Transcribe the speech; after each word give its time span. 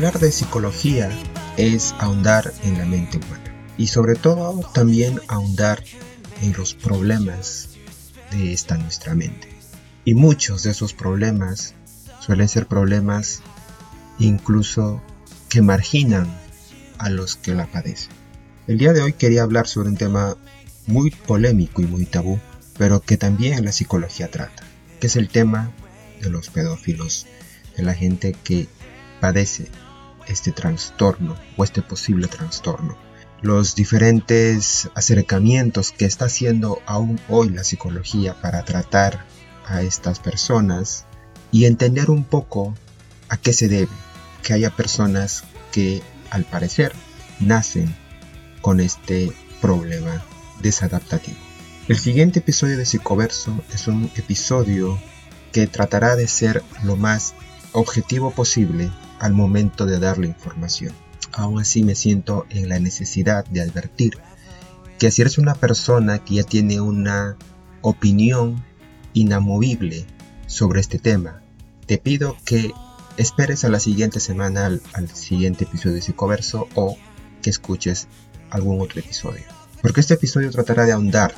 Hablar 0.00 0.18
de 0.18 0.32
psicología 0.32 1.10
es 1.58 1.94
ahondar 1.98 2.54
en 2.62 2.78
la 2.78 2.86
mente 2.86 3.18
humana 3.18 3.54
y 3.76 3.88
sobre 3.88 4.14
todo 4.14 4.66
también 4.72 5.20
ahondar 5.28 5.84
en 6.40 6.54
los 6.54 6.72
problemas 6.72 7.68
de 8.30 8.54
esta 8.54 8.78
nuestra 8.78 9.14
mente. 9.14 9.50
Y 10.06 10.14
muchos 10.14 10.62
de 10.62 10.70
esos 10.70 10.94
problemas 10.94 11.74
suelen 12.18 12.48
ser 12.48 12.66
problemas 12.66 13.42
incluso 14.18 15.02
que 15.50 15.60
marginan 15.60 16.34
a 16.96 17.10
los 17.10 17.36
que 17.36 17.54
la 17.54 17.66
padecen. 17.66 18.12
El 18.68 18.78
día 18.78 18.94
de 18.94 19.02
hoy 19.02 19.12
quería 19.12 19.42
hablar 19.42 19.68
sobre 19.68 19.90
un 19.90 19.98
tema 19.98 20.34
muy 20.86 21.10
polémico 21.10 21.82
y 21.82 21.86
muy 21.86 22.06
tabú, 22.06 22.40
pero 22.78 23.00
que 23.00 23.18
también 23.18 23.62
la 23.66 23.72
psicología 23.72 24.30
trata, 24.30 24.62
que 24.98 25.08
es 25.08 25.16
el 25.16 25.28
tema 25.28 25.70
de 26.22 26.30
los 26.30 26.48
pedófilos, 26.48 27.26
de 27.76 27.82
la 27.82 27.92
gente 27.92 28.34
que 28.42 28.66
padece 29.20 29.68
este 30.26 30.52
trastorno 30.52 31.36
o 31.56 31.64
este 31.64 31.82
posible 31.82 32.28
trastorno. 32.28 32.96
Los 33.42 33.74
diferentes 33.74 34.90
acercamientos 34.94 35.92
que 35.92 36.04
está 36.04 36.26
haciendo 36.26 36.82
aún 36.86 37.18
hoy 37.28 37.48
la 37.48 37.64
psicología 37.64 38.34
para 38.34 38.64
tratar 38.64 39.24
a 39.66 39.82
estas 39.82 40.18
personas 40.18 41.06
y 41.50 41.64
entender 41.64 42.10
un 42.10 42.24
poco 42.24 42.74
a 43.28 43.36
qué 43.36 43.52
se 43.52 43.68
debe 43.68 43.92
que 44.42 44.52
haya 44.52 44.70
personas 44.70 45.44
que 45.72 46.02
al 46.30 46.44
parecer 46.44 46.92
nacen 47.38 47.94
con 48.60 48.80
este 48.80 49.32
problema 49.60 50.22
desadaptativo. 50.60 51.38
El 51.88 51.98
siguiente 51.98 52.40
episodio 52.40 52.76
de 52.76 52.86
Psicoverso 52.86 53.52
es 53.72 53.88
un 53.88 54.10
episodio 54.16 54.98
que 55.52 55.66
tratará 55.66 56.14
de 56.14 56.28
ser 56.28 56.62
lo 56.84 56.96
más 56.96 57.34
objetivo 57.72 58.30
posible 58.30 58.90
al 59.20 59.32
momento 59.34 59.86
de 59.86 60.00
dar 60.00 60.18
la 60.18 60.26
información. 60.26 60.92
Aún 61.32 61.60
así 61.60 61.84
me 61.84 61.94
siento 61.94 62.46
en 62.50 62.68
la 62.68 62.80
necesidad 62.80 63.44
de 63.44 63.60
advertir 63.60 64.18
que 64.98 65.10
si 65.10 65.22
eres 65.22 65.38
una 65.38 65.54
persona 65.54 66.18
que 66.18 66.36
ya 66.36 66.42
tiene 66.42 66.80
una 66.80 67.36
opinión 67.82 68.64
inamovible 69.12 70.06
sobre 70.46 70.80
este 70.80 70.98
tema, 70.98 71.42
te 71.86 71.98
pido 71.98 72.36
que 72.44 72.72
esperes 73.16 73.64
a 73.64 73.68
la 73.68 73.78
siguiente 73.78 74.20
semana 74.20 74.66
al, 74.66 75.08
siguiente 75.14 75.64
episodio 75.64 75.96
de 75.96 76.02
Psicoverso 76.02 76.68
o 76.74 76.96
que 77.42 77.50
escuches 77.50 78.08
algún 78.50 78.80
otro 78.80 79.00
episodio. 79.00 79.44
Porque 79.82 80.00
este 80.00 80.14
episodio 80.14 80.50
tratará 80.50 80.84
de 80.84 80.92
ahondar 80.92 81.34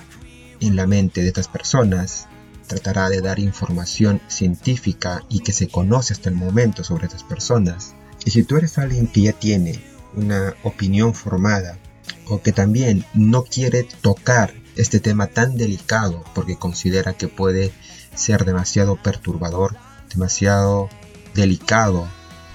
en 0.60 0.76
la 0.76 0.86
mente 0.86 1.22
de 1.22 1.28
estas 1.28 1.48
personas, 1.48 2.28
tratará 2.66 3.08
de 3.08 3.20
dar 3.20 3.38
información 3.38 4.20
científica 4.28 5.24
y 5.28 5.40
que 5.40 5.52
se 5.52 5.68
conoce 5.68 6.12
hasta 6.12 6.28
el 6.28 6.34
momento 6.34 6.84
sobre 6.84 7.06
estas 7.06 7.24
personas. 7.24 7.94
Y 8.24 8.30
si 8.30 8.42
tú 8.42 8.56
eres 8.56 8.78
alguien 8.78 9.06
que 9.06 9.22
ya 9.22 9.32
tiene 9.32 9.82
una 10.14 10.54
opinión 10.62 11.14
formada 11.14 11.78
o 12.28 12.40
que 12.42 12.52
también 12.52 13.04
no 13.14 13.44
quiere 13.44 13.86
tocar 14.00 14.54
este 14.76 15.00
tema 15.00 15.26
tan 15.26 15.56
delicado 15.56 16.24
porque 16.34 16.56
considera 16.56 17.14
que 17.14 17.28
puede 17.28 17.72
ser 18.14 18.44
demasiado 18.44 18.96
perturbador, 18.96 19.76
demasiado 20.10 20.88
delicado, 21.34 22.08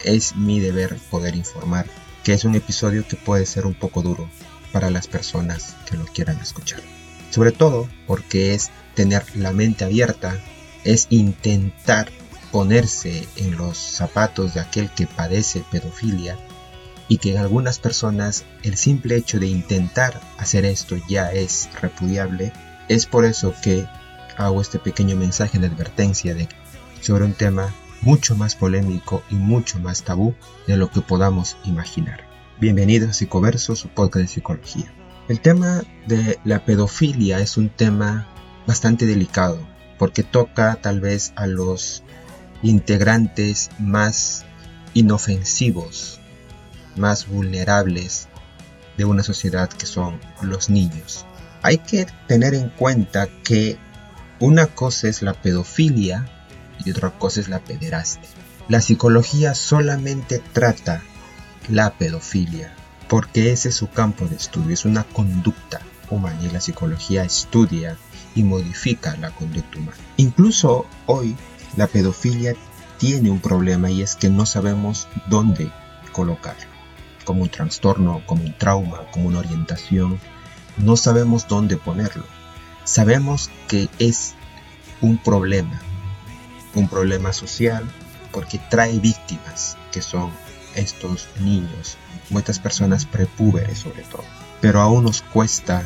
es 0.03 0.35
mi 0.35 0.59
deber 0.59 0.97
poder 1.09 1.35
informar 1.35 1.85
que 2.23 2.33
es 2.33 2.43
un 2.43 2.55
episodio 2.55 3.07
que 3.07 3.15
puede 3.15 3.45
ser 3.45 3.65
un 3.65 3.73
poco 3.73 4.01
duro 4.01 4.29
para 4.71 4.89
las 4.89 5.07
personas 5.07 5.75
que 5.89 5.95
lo 5.95 6.05
quieran 6.05 6.37
escuchar. 6.39 6.81
Sobre 7.29 7.51
todo 7.51 7.87
porque 8.05 8.53
es 8.53 8.69
tener 8.97 9.23
la 9.35 9.53
mente 9.53 9.85
abierta, 9.85 10.39
es 10.83 11.05
intentar 11.11 12.09
ponerse 12.51 13.27
en 13.35 13.55
los 13.55 13.77
zapatos 13.77 14.55
de 14.55 14.59
aquel 14.59 14.89
que 14.89 15.05
padece 15.05 15.63
pedofilia 15.71 16.35
y 17.07 17.19
que 17.19 17.31
en 17.31 17.37
algunas 17.37 17.77
personas 17.77 18.43
el 18.63 18.75
simple 18.75 19.15
hecho 19.15 19.39
de 19.39 19.45
intentar 19.45 20.19
hacer 20.39 20.65
esto 20.65 20.97
ya 21.07 21.31
es 21.31 21.69
repudiable. 21.79 22.51
Es 22.89 23.05
por 23.05 23.23
eso 23.25 23.53
que 23.61 23.85
hago 24.35 24.61
este 24.61 24.79
pequeño 24.79 25.15
mensaje 25.15 25.59
de 25.59 25.67
advertencia 25.67 26.35
sobre 26.99 27.25
un 27.25 27.33
tema 27.33 27.71
mucho 28.01 28.35
más 28.35 28.55
polémico 28.55 29.21
y 29.29 29.35
mucho 29.35 29.77
más 29.79 30.01
tabú 30.01 30.33
de 30.65 30.75
lo 30.75 30.89
que 30.89 31.01
podamos 31.01 31.55
imaginar. 31.65 32.21
Bienvenidos 32.59 33.11
a 33.11 33.13
Psicoverso, 33.13 33.75
su 33.75 33.89
podcast 33.89 34.23
de 34.23 34.27
psicología. 34.27 34.91
El 35.27 35.39
tema 35.39 35.83
de 36.07 36.39
la 36.45 36.65
pedofilia 36.65 37.39
es 37.39 37.57
un 37.57 37.69
tema 37.69 38.27
bastante 38.67 39.05
delicado 39.05 39.59
porque 39.97 40.21
toca 40.21 40.77
tal 40.81 40.99
vez 40.99 41.33
a 41.35 41.47
los 41.47 42.03
integrantes 42.61 43.69
más 43.79 44.45
inofensivos, 44.93 46.19
más 46.95 47.27
vulnerables 47.27 48.27
de 48.97 49.05
una 49.05 49.23
sociedad 49.23 49.69
que 49.69 49.85
son 49.85 50.19
los 50.41 50.69
niños. 50.69 51.25
Hay 51.63 51.79
que 51.79 52.05
tener 52.27 52.53
en 52.53 52.69
cuenta 52.69 53.27
que 53.43 53.77
una 54.39 54.67
cosa 54.67 55.07
es 55.07 55.21
la 55.21 55.33
pedofilia 55.33 56.27
y 56.85 56.91
otra 56.91 57.11
cosa 57.11 57.39
es 57.39 57.47
la 57.47 57.59
pederastia. 57.59 58.29
La 58.67 58.81
psicología 58.81 59.55
solamente 59.55 60.41
trata 60.53 61.01
la 61.69 61.91
pedofilia 61.93 62.75
porque 63.07 63.51
ese 63.51 63.69
es 63.69 63.75
su 63.75 63.89
campo 63.89 64.25
de 64.25 64.35
estudio, 64.35 64.73
es 64.73 64.85
una 64.85 65.03
conducta 65.03 65.79
humana 66.09 66.39
y 66.43 66.49
la 66.49 66.61
psicología 66.61 67.23
estudia 67.23 67.97
y 68.37 68.43
modifica 68.43 69.17
la 69.17 69.31
conducta 69.31 69.79
humana. 69.79 69.97
Incluso 70.17 70.85
hoy 71.07 71.35
la 71.75 71.87
pedofilia 71.87 72.55
tiene 72.99 73.31
un 73.31 73.39
problema 73.39 73.89
y 73.89 74.01
es 74.01 74.15
que 74.15 74.29
no 74.29 74.45
sabemos 74.45 75.07
dónde 75.27 75.71
colocarlo. 76.11 76.67
Como 77.25 77.41
un 77.41 77.49
trastorno, 77.49 78.21
como 78.25 78.43
un 78.43 78.57
trauma, 78.57 79.01
como 79.11 79.27
una 79.27 79.39
orientación, 79.39 80.19
no 80.77 80.95
sabemos 80.95 81.47
dónde 81.47 81.77
ponerlo. 81.77 82.23
Sabemos 82.83 83.49
que 83.67 83.89
es 83.99 84.35
un 85.01 85.17
problema, 85.17 85.81
un 86.75 86.87
problema 86.87 87.33
social 87.33 87.89
porque 88.31 88.59
trae 88.69 88.99
víctimas 88.99 89.77
que 89.91 90.01
son 90.01 90.31
estos 90.75 91.27
niños 91.39 91.97
estas 92.37 92.59
personas 92.59 93.05
prepúberes 93.05 93.79
sobre 93.79 94.03
todo. 94.03 94.23
Pero 94.59 94.81
aún 94.81 95.05
nos 95.05 95.21
cuesta 95.21 95.83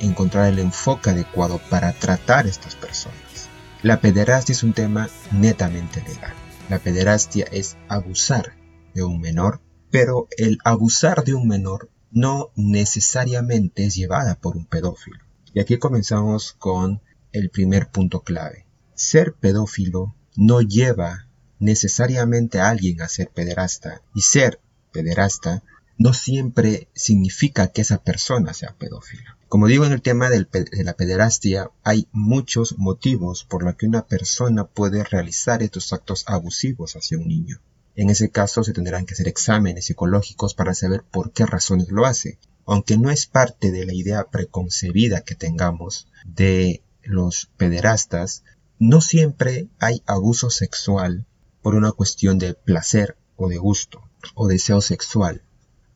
encontrar 0.00 0.52
el 0.52 0.58
enfoque 0.58 1.10
adecuado 1.10 1.60
para 1.70 1.92
tratar 1.92 2.46
a 2.46 2.48
estas 2.48 2.74
personas. 2.74 3.48
La 3.82 4.00
pederastia 4.00 4.52
es 4.52 4.62
un 4.62 4.72
tema 4.72 5.08
netamente 5.32 6.02
legal. 6.02 6.34
La 6.68 6.78
pederastia 6.78 7.46
es 7.52 7.76
abusar 7.88 8.54
de 8.94 9.04
un 9.04 9.20
menor, 9.20 9.60
pero 9.90 10.26
el 10.36 10.58
abusar 10.64 11.24
de 11.24 11.34
un 11.34 11.46
menor 11.46 11.90
no 12.10 12.50
necesariamente 12.56 13.84
es 13.84 13.94
llevada 13.94 14.34
por 14.36 14.56
un 14.56 14.66
pedófilo. 14.66 15.18
Y 15.52 15.60
aquí 15.60 15.78
comenzamos 15.78 16.54
con 16.54 17.00
el 17.32 17.50
primer 17.50 17.88
punto 17.90 18.22
clave. 18.22 18.66
Ser 18.94 19.34
pedófilo 19.34 20.14
no 20.36 20.60
lleva 20.60 21.26
necesariamente 21.58 22.60
a 22.60 22.68
alguien 22.68 23.00
a 23.02 23.08
ser 23.08 23.30
pederasta 23.30 24.02
y 24.14 24.22
ser 24.22 24.60
pederasta 24.92 25.62
no 25.98 26.12
siempre 26.12 26.88
significa 26.94 27.68
que 27.68 27.82
esa 27.82 28.02
persona 28.02 28.52
sea 28.52 28.74
pedófila. 28.78 29.35
Como 29.48 29.68
digo 29.68 29.84
en 29.84 29.92
el 29.92 30.02
tema 30.02 30.28
de 30.28 30.44
la 30.84 30.94
pederastia, 30.94 31.70
hay 31.84 32.08
muchos 32.10 32.78
motivos 32.78 33.44
por 33.44 33.62
los 33.62 33.76
que 33.76 33.86
una 33.86 34.04
persona 34.04 34.64
puede 34.66 35.04
realizar 35.04 35.62
estos 35.62 35.92
actos 35.92 36.24
abusivos 36.26 36.96
hacia 36.96 37.16
un 37.16 37.28
niño. 37.28 37.60
En 37.94 38.10
ese 38.10 38.28
caso 38.30 38.64
se 38.64 38.72
tendrán 38.72 39.06
que 39.06 39.14
hacer 39.14 39.28
exámenes 39.28 39.86
psicológicos 39.86 40.54
para 40.54 40.74
saber 40.74 41.04
por 41.04 41.30
qué 41.30 41.46
razones 41.46 41.92
lo 41.92 42.06
hace, 42.06 42.38
aunque 42.66 42.98
no 42.98 43.08
es 43.08 43.26
parte 43.26 43.70
de 43.70 43.86
la 43.86 43.94
idea 43.94 44.24
preconcebida 44.24 45.20
que 45.20 45.36
tengamos 45.36 46.08
de 46.24 46.82
los 47.04 47.48
pederastas, 47.56 48.42
no 48.80 49.00
siempre 49.00 49.68
hay 49.78 50.02
abuso 50.06 50.50
sexual 50.50 51.24
por 51.62 51.76
una 51.76 51.92
cuestión 51.92 52.38
de 52.38 52.54
placer 52.54 53.16
o 53.36 53.48
de 53.48 53.58
gusto 53.58 54.02
o 54.34 54.48
deseo 54.48 54.80
sexual. 54.80 55.42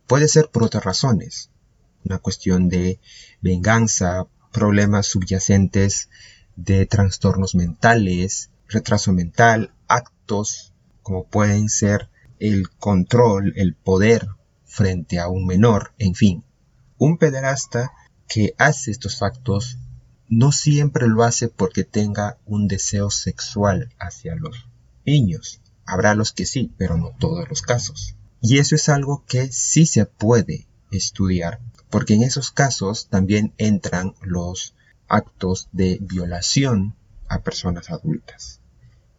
Puede 0.07 0.29
ser 0.29 0.51
por 0.51 0.63
otras 0.63 0.85
razones, 0.85 1.51
una 2.05 2.19
cuestión 2.19 2.69
de 2.69 3.01
venganza, 3.41 4.27
problemas 4.53 5.07
subyacentes 5.07 6.09
de 6.57 6.87
trastornos 6.87 7.55
mentales, 7.55 8.51
retraso 8.69 9.13
mental, 9.13 9.73
actos 9.89 10.73
como 11.03 11.25
pueden 11.25 11.69
ser 11.69 12.09
el 12.39 12.71
control, 12.71 13.53
el 13.57 13.75
poder 13.75 14.29
frente 14.65 15.19
a 15.19 15.29
un 15.29 15.47
menor, 15.47 15.93
en 15.99 16.15
fin. 16.15 16.45
Un 16.99 17.19
pederasta 17.19 17.93
que 18.29 18.55
hace 18.59 18.91
estos 18.91 19.23
actos 19.23 19.79
no 20.29 20.53
siempre 20.53 21.09
lo 21.09 21.25
hace 21.25 21.49
porque 21.49 21.83
tenga 21.83 22.39
un 22.47 22.69
deseo 22.69 23.11
sexual 23.11 23.93
hacia 23.99 24.37
los 24.37 24.69
niños. 25.05 25.61
Habrá 25.85 26.15
los 26.15 26.33
que 26.33 26.47
sí, 26.47 26.73
pero 26.79 26.97
no 26.97 27.11
todos 27.19 27.49
los 27.49 27.63
casos. 27.63 28.15
Y 28.41 28.59
eso 28.59 28.77
es 28.77 28.89
algo 28.89 29.25
que 29.27 29.51
sí 29.53 29.87
se 29.87 30.07
puede 30.07 30.69
estudiar, 30.93 31.61
porque 31.91 32.15
en 32.15 32.23
esos 32.23 32.51
casos 32.51 33.09
también 33.09 33.53
entran 33.59 34.15
los 34.23 34.75
actos 35.09 35.69
de 35.73 35.99
violación 36.01 36.95
a 37.29 37.41
personas 37.41 37.91
adultas. 37.91 38.61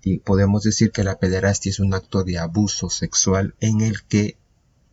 Y 0.03 0.17
podemos 0.17 0.63
decir 0.63 0.91
que 0.91 1.03
la 1.03 1.19
pederastia 1.19 1.69
es 1.69 1.79
un 1.79 1.93
acto 1.93 2.23
de 2.23 2.39
abuso 2.39 2.89
sexual 2.89 3.55
en 3.59 3.81
el 3.81 4.03
que 4.03 4.37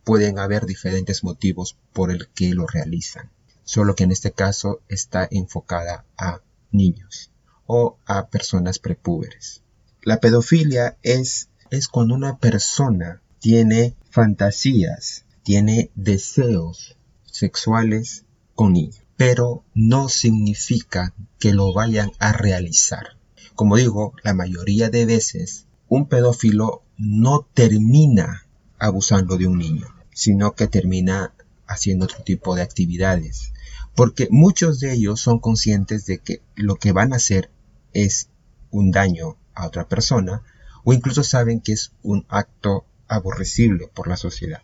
pueden 0.03 0.39
haber 0.39 0.65
diferentes 0.65 1.23
motivos 1.23 1.77
por 1.93 2.11
el 2.11 2.27
que 2.29 2.53
lo 2.53 2.67
realizan, 2.67 3.31
solo 3.63 3.95
que 3.95 4.03
en 4.03 4.11
este 4.11 4.31
caso 4.31 4.81
está 4.87 5.27
enfocada 5.31 6.05
a 6.17 6.41
niños 6.71 7.31
o 7.65 7.97
a 8.05 8.27
personas 8.27 8.77
prepúberes. 8.77 9.63
La 10.03 10.19
pedofilia 10.19 10.97
es, 11.01 11.49
es 11.69 11.87
cuando 11.87 12.13
una 12.13 12.37
persona 12.37 13.21
tiene 13.39 13.95
fantasías, 14.09 15.25
tiene 15.43 15.91
deseos 15.95 16.97
sexuales 17.31 18.25
con 18.55 18.73
niños, 18.73 19.01
pero 19.17 19.63
no 19.73 20.09
significa 20.09 21.13
que 21.39 21.53
lo 21.53 21.73
vayan 21.73 22.11
a 22.19 22.33
realizar. 22.33 23.17
Como 23.55 23.75
digo, 23.75 24.13
la 24.23 24.33
mayoría 24.33 24.89
de 24.89 25.05
veces 25.05 25.65
un 25.87 26.07
pedófilo 26.07 26.83
no 26.97 27.47
termina 27.53 28.45
abusando 28.77 29.37
de 29.37 29.47
un 29.47 29.57
niño, 29.57 29.87
sino 30.13 30.53
que 30.53 30.67
termina 30.67 31.33
haciendo 31.67 32.05
otro 32.05 32.23
tipo 32.23 32.55
de 32.55 32.61
actividades. 32.61 33.53
Porque 33.95 34.27
muchos 34.31 34.79
de 34.79 34.93
ellos 34.93 35.19
son 35.19 35.39
conscientes 35.39 36.05
de 36.05 36.19
que 36.19 36.41
lo 36.55 36.75
que 36.75 36.91
van 36.91 37.13
a 37.13 37.17
hacer 37.17 37.49
es 37.93 38.29
un 38.71 38.91
daño 38.91 39.37
a 39.55 39.67
otra 39.67 39.87
persona 39.87 40.43
o 40.83 40.93
incluso 40.93 41.23
saben 41.23 41.59
que 41.59 41.73
es 41.73 41.91
un 42.03 42.25
acto 42.29 42.85
aborrecible 43.07 43.87
por 43.93 44.07
la 44.07 44.17
sociedad. 44.17 44.61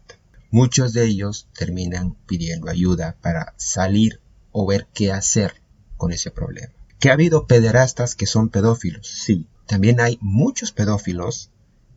Muchos 0.51 0.93
de 0.93 1.05
ellos 1.05 1.47
terminan 1.53 2.15
pidiendo 2.27 2.69
ayuda 2.69 3.17
para 3.21 3.53
salir 3.57 4.21
o 4.51 4.65
ver 4.65 4.87
qué 4.93 5.11
hacer 5.11 5.61
con 5.97 6.11
ese 6.11 6.31
problema. 6.31 6.73
¿Que 6.99 7.09
ha 7.09 7.13
habido 7.13 7.45
pederastas 7.47 8.15
que 8.15 8.25
son 8.25 8.49
pedófilos? 8.49 9.07
Sí. 9.07 9.47
También 9.67 9.99
hay 9.99 10.17
muchos 10.21 10.71
pedófilos 10.71 11.51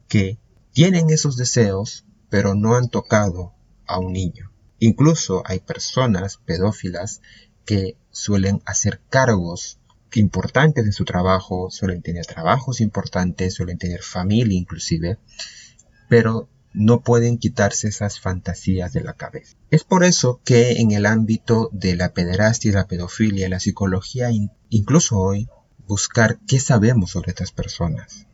que 0.08 0.38
tienen 0.72 1.10
esos 1.10 1.36
deseos, 1.36 2.04
pero 2.30 2.54
no 2.54 2.74
han 2.74 2.88
tocado 2.88 3.52
a 3.86 3.98
un 3.98 4.12
niño. 4.12 4.50
Incluso 4.78 5.42
hay 5.44 5.60
personas 5.60 6.38
pedófilas 6.38 7.20
que 7.64 7.96
suelen 8.10 8.62
hacer 8.64 9.00
cargos 9.10 9.78
importantes 10.14 10.86
en 10.86 10.92
su 10.92 11.04
trabajo, 11.04 11.70
suelen 11.70 12.02
tener 12.02 12.24
trabajos 12.26 12.80
importantes, 12.80 13.54
suelen 13.54 13.78
tener 13.78 14.02
familia 14.02 14.56
inclusive, 14.56 15.18
pero 16.08 16.48
no 16.72 17.00
pueden 17.00 17.38
quitarse 17.38 17.88
esas 17.88 18.20
fantasías 18.20 18.92
de 18.92 19.02
la 19.02 19.14
cabeza. 19.14 19.56
Es 19.70 19.84
por 19.84 20.04
eso 20.04 20.40
que 20.44 20.80
en 20.80 20.92
el 20.92 21.06
ámbito 21.06 21.70
de 21.72 21.96
la 21.96 22.12
pederastia 22.12 22.70
y 22.70 22.74
la 22.74 22.86
pedofilia, 22.86 23.48
la 23.48 23.60
psicología, 23.60 24.30
incluso 24.68 25.18
hoy, 25.18 25.48
buscar 25.86 26.38
qué 26.46 26.60
sabemos 26.60 27.10
sobre 27.10 27.30
estas 27.30 27.52
personas. 27.52 28.26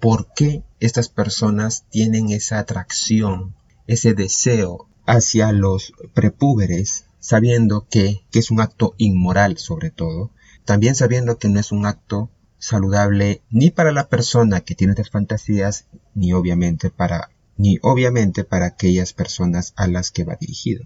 ¿Por 0.00 0.32
qué 0.34 0.62
estas 0.80 1.08
personas 1.08 1.86
tienen 1.90 2.30
esa 2.30 2.58
atracción, 2.58 3.54
ese 3.86 4.14
deseo 4.14 4.88
hacia 5.06 5.52
los 5.52 5.92
prepúberes, 6.14 7.06
sabiendo 7.18 7.86
que, 7.88 8.24
que 8.30 8.38
es 8.38 8.50
un 8.50 8.60
acto 8.60 8.94
inmoral 8.98 9.58
sobre 9.58 9.90
todo, 9.90 10.30
también 10.64 10.94
sabiendo 10.94 11.38
que 11.38 11.48
no 11.48 11.60
es 11.60 11.72
un 11.72 11.86
acto 11.86 12.30
saludable 12.58 13.42
ni 13.50 13.70
para 13.70 13.92
la 13.92 14.08
persona 14.08 14.60
que 14.60 14.74
tiene 14.74 14.92
estas 14.92 15.10
fantasías, 15.10 15.86
ni 16.14 16.32
obviamente 16.32 16.90
para 16.90 17.30
ni 17.56 17.78
obviamente 17.82 18.44
para 18.44 18.66
aquellas 18.66 19.12
personas 19.12 19.72
a 19.76 19.86
las 19.86 20.10
que 20.10 20.24
va 20.24 20.36
dirigido. 20.36 20.84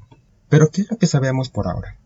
Pero 0.48 0.70
¿qué 0.70 0.82
es 0.82 0.90
lo 0.90 0.98
que 0.98 1.06
sabemos 1.06 1.50
por 1.50 1.68
ahora? 1.68 1.98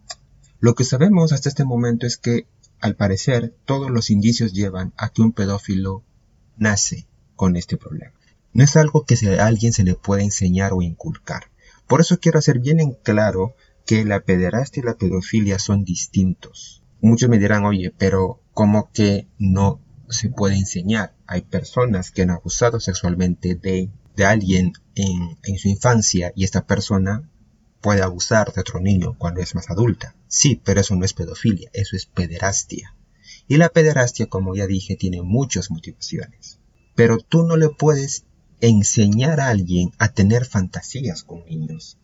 Lo 0.61 0.75
que 0.75 0.85
sabemos 0.85 1.33
hasta 1.33 1.49
este 1.49 1.65
momento 1.65 2.07
es 2.07 2.17
que, 2.17 2.47
al 2.81 2.97
parecer, 2.97 3.55
todos 3.65 3.91
los 3.91 4.11
indicios 4.11 4.53
llevan 4.53 4.93
a 4.97 5.09
que 5.09 5.23
un 5.23 5.33
pedófilo 5.33 6.03
nace 6.57 7.07
con 7.37 7.57
este 7.57 7.77
problema. 7.77 8.15
No 8.53 8.65
es 8.65 8.77
algo 8.77 9.05
que 9.05 9.17
a 9.39 9.47
alguien 9.47 9.73
se 9.73 9.85
le 9.85 9.95
pueda 9.95 10.23
enseñar 10.23 10.73
o 10.73 10.83
inculcar. 10.83 11.51
Por 11.87 12.01
eso 12.01 12.19
quiero 12.19 12.39
hacer 12.39 12.59
bien 12.59 12.81
en 12.81 12.93
claro 12.93 13.55
que 13.87 14.05
la 14.05 14.21
pederastia 14.21 14.83
y 14.83 14.87
la 14.87 14.95
pedofilia 14.95 15.59
son 15.59 15.85
distintos. 15.85 16.83
Muchos 17.01 17.29
me 17.29 17.39
dirán, 17.39 17.65
oye, 17.65 17.93
pero 17.97 18.41
¿cómo 18.53 18.91
que 18.93 19.27
no 19.39 19.81
se 20.09 20.29
puede 20.29 20.57
enseñar? 20.57 21.15
Hay 21.27 21.43
personas 21.43 22.11
que 22.11 22.23
han 22.23 22.31
abusado 22.31 22.79
sexualmente 22.79 23.55
de 23.57 23.91
de 24.17 24.25
alguien 24.25 24.73
en, 24.95 25.59
su 25.59 25.69
infancia 25.69 26.33
y 26.35 26.45
esta 26.45 26.67
persona 26.67 27.29
puede 27.81 28.03
abusar 28.03 28.53
de 28.53 28.61
otro 28.61 28.81
niño 28.81 29.17
cuando 29.19 29.41
es 29.41 29.55
más 29.55 29.71
adulta. 29.71 30.15
Sí, 30.29 30.61
pero 30.65 30.81
eso 30.81 30.95
no 30.97 31.05
es 31.05 31.15
pedofilia, 31.15 31.71
eso 31.73 31.97
es 31.97 32.07
pederastia. 32.07 32.95
Y 33.49 33.57
la 33.57 33.71
pederastia, 33.71 34.27
como 34.27 34.55
ya 34.55 34.67
dije, 34.67 34.97
tiene 34.97 35.23
muchas 35.23 35.71
motivaciones. 35.71 36.59
Pero 36.95 37.19
tú 37.19 37.43
no 37.43 37.57
le 37.57 37.71
puedes 37.71 38.25
enseñar 38.61 39.41
a 39.41 39.49
alguien 39.49 39.93
a 39.99 40.13
tener 40.13 40.45
fantasías 40.45 41.25
con 41.25 41.45
niños 41.47 41.99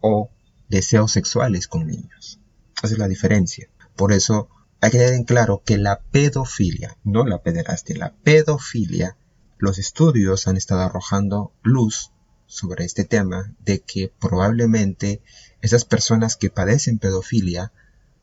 o 0.00 0.30
deseos 0.68 1.12
sexuales 1.12 1.66
con 1.66 1.86
niños. 1.86 2.38
Esa 2.82 2.94
es 2.94 2.98
la 2.98 3.08
diferencia. 3.08 3.68
Por 3.96 4.12
eso 4.12 4.48
hay 4.80 4.90
que 4.90 4.98
tener 4.98 5.14
en 5.14 5.24
claro 5.24 5.62
que 5.64 5.78
la 5.78 6.00
pedofilia, 6.00 6.96
no 7.04 7.24
la 7.24 7.42
pederastia, 7.42 7.96
la 7.96 8.12
pedofilia 8.12 9.16
los 9.58 9.78
estudios 9.78 10.48
han 10.48 10.56
estado 10.56 10.82
arrojando 10.82 11.52
luz 11.62 12.10
sobre 12.46 12.84
este 12.84 13.04
tema 13.04 13.52
de 13.64 13.80
que 13.80 14.12
probablemente 14.20 15.22
esas 15.60 15.84
personas 15.84 16.36
que 16.36 16.50
padecen 16.50 16.98
pedofilia 16.98 17.72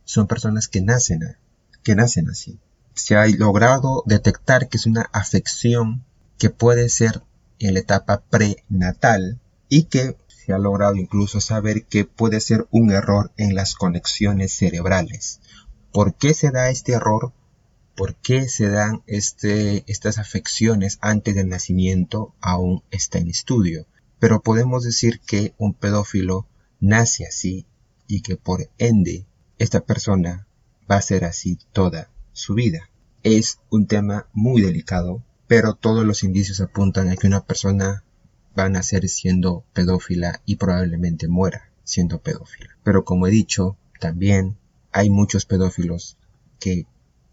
son 0.03 0.27
personas 0.27 0.67
que 0.67 0.81
nacen, 0.81 1.37
que 1.83 1.95
nacen 1.95 2.29
así. 2.29 2.59
Se 2.93 3.15
ha 3.15 3.25
logrado 3.27 4.03
detectar 4.05 4.69
que 4.69 4.77
es 4.77 4.85
una 4.85 5.09
afección 5.13 6.03
que 6.37 6.49
puede 6.49 6.89
ser 6.89 7.23
en 7.59 7.73
la 7.73 7.79
etapa 7.79 8.21
prenatal 8.29 9.39
y 9.69 9.83
que 9.83 10.17
se 10.27 10.53
ha 10.53 10.57
logrado 10.57 10.95
incluso 10.95 11.39
saber 11.39 11.85
que 11.85 12.05
puede 12.05 12.39
ser 12.41 12.67
un 12.71 12.91
error 12.91 13.31
en 13.38 13.55
las 13.55 13.75
conexiones 13.75 14.53
cerebrales. 14.53 15.39
¿Por 15.91 16.15
qué 16.15 16.33
se 16.33 16.51
da 16.51 16.69
este 16.69 16.93
error? 16.93 17.31
Por 18.01 18.15
qué 18.15 18.50
se 18.50 18.67
dan 18.67 19.03
este, 19.05 19.84
estas 19.86 20.17
afecciones 20.17 20.98
antes 21.01 21.36
del 21.36 21.50
nacimiento 21.50 22.34
aún 22.41 22.81
está 22.89 23.20
en 23.20 23.27
estudio. 23.27 23.86
Pero 24.17 24.41
podemos 24.41 24.84
decir 24.84 25.20
que 25.20 25.53
un 25.60 25.75
pedófilo 25.75 26.48
nace 26.79 27.27
así 27.27 27.67
y 28.08 28.22
que 28.22 28.38
por 28.38 28.67
ende 28.79 29.27
esta 29.60 29.81
persona 29.81 30.48
va 30.89 30.96
a 30.96 31.01
ser 31.03 31.25
así 31.25 31.60
toda 31.74 32.10
su 32.34 32.55
vida. 32.55 32.89
Es 33.22 33.60
un 33.70 33.86
tema 33.86 34.25
muy 34.34 34.63
delicado, 34.63 35.24
pero 35.46 35.75
todos 35.75 36.03
los 36.03 36.24
indicios 36.24 36.60
apuntan 36.60 37.08
a 37.08 37.15
que 37.15 37.27
una 37.27 37.46
persona 37.46 38.03
va 38.58 38.63
a 38.63 38.70
nacer 38.70 39.08
siendo 39.10 39.63
pedófila 39.74 40.41
y 40.48 40.55
probablemente 40.55 41.27
muera 41.27 41.70
siendo 41.84 42.20
pedófila. 42.20 42.75
Pero 42.84 43.05
como 43.05 43.27
he 43.27 43.29
dicho, 43.29 43.77
también 44.00 44.58
hay 44.91 45.12
muchos 45.12 45.46
pedófilos 45.46 46.17
que 46.60 46.88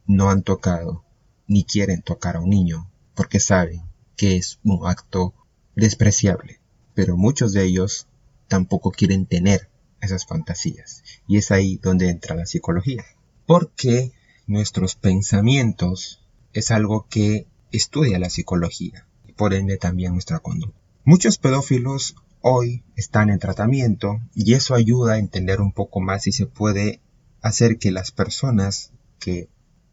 no 0.09 0.31
han 0.31 0.43
tocado 0.43 1.05
ni 1.47 1.63
quieren 1.65 2.03
tocar 2.03 2.37
a 2.37 2.41
un 2.41 2.51
niño 2.51 2.91
porque 3.15 3.39
saben 3.39 3.83
que 4.17 4.37
es 4.37 4.59
un 4.65 4.87
acto 4.87 5.35
despreciable. 5.77 6.61
Pero 6.95 7.17
muchos 7.17 7.53
de 7.53 7.65
ellos 7.65 8.09
tampoco 8.49 8.91
quieren 8.91 9.27
tener 9.27 9.71
esas 10.01 10.27
fantasías. 10.27 11.05
Y 11.29 11.37
es 11.37 11.53
ahí 11.53 11.77
donde 11.77 12.09
entra 12.09 12.35
la 12.35 12.47
psicología. 12.47 13.05
Porque 13.47 14.13
nuestros 14.47 14.97
pensamientos 14.97 16.21
es 16.53 16.71
algo 16.71 17.07
que 17.09 17.47
estudia 17.71 18.19
la 18.19 18.31
psicología 18.31 19.07
y 19.27 19.33
por 19.33 19.53
ende 19.55 19.77
también 19.77 20.15
nuestra 20.15 20.39
conducta. 20.41 20.79
Muchos 21.05 21.39
pedófilos 21.39 22.17
hoy 22.41 22.83
están 22.97 23.31
en 23.31 23.39
tratamiento 23.39 24.21
y 24.35 24.55
eso 24.55 24.75
ayuda 24.75 25.15
a 25.15 25.19
entender 25.19 25.61
un 25.61 25.73
poco 25.73 26.01
más 26.01 26.23
si 26.23 26.33
se 26.33 26.47
puede 26.47 27.01
hacer 27.43 27.79
que 27.79 27.91
las 27.91 28.11
personas 28.11 28.93
que 29.19 29.49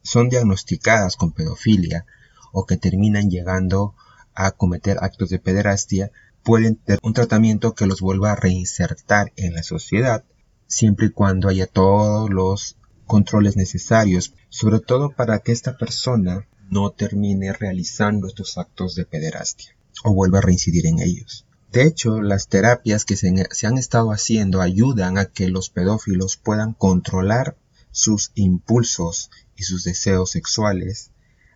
son 0.05 0.29
diagnosticadas 0.29 1.17
con 1.17 1.33
pedofilia 1.33 2.05
o 2.53 2.65
que 2.65 2.77
terminan 2.77 3.29
llegando 3.29 3.95
a 4.33 4.51
cometer 4.51 4.97
actos 5.01 5.29
de 5.29 5.39
pederastia 5.39 6.11
pueden 6.43 6.75
tener 6.75 6.99
un 7.03 7.13
tratamiento 7.13 7.73
que 7.73 7.87
los 7.87 7.99
vuelva 7.99 8.31
a 8.31 8.35
reinsertar 8.35 9.33
en 9.35 9.53
la 9.55 9.63
sociedad 9.63 10.23
siempre 10.67 11.07
y 11.07 11.11
cuando 11.11 11.49
haya 11.49 11.67
todos 11.67 12.29
los 12.29 12.77
controles 13.05 13.55
necesarios, 13.55 14.33
sobre 14.49 14.79
todo 14.79 15.11
para 15.11 15.39
que 15.39 15.51
esta 15.51 15.77
persona 15.77 16.47
no 16.69 16.91
termine 16.91 17.53
realizando 17.53 18.27
estos 18.27 18.57
actos 18.57 18.95
de 18.95 19.05
pederastia 19.05 19.75
o 20.03 20.13
vuelva 20.13 20.39
a 20.39 20.41
reincidir 20.41 20.87
en 20.87 20.99
ellos. 20.99 21.45
De 21.71 21.83
hecho, 21.83 22.21
las 22.21 22.47
terapias 22.47 23.05
que 23.05 23.15
se, 23.17 23.33
han 23.65 23.77
estado 23.77 24.11
haciendo 24.11 24.61
ayudan 24.61 25.17
a 25.17 25.25
que 25.25 25.49
los 25.49 25.69
pedófilos 25.69 26.37
puedan 26.37 26.73
controlar 26.73 27.57
sus 27.91 28.31
impulsos 28.35 29.29
y 29.55 29.63
sus 29.63 29.83
deseos 29.83 30.31
sexuales, 30.31 31.11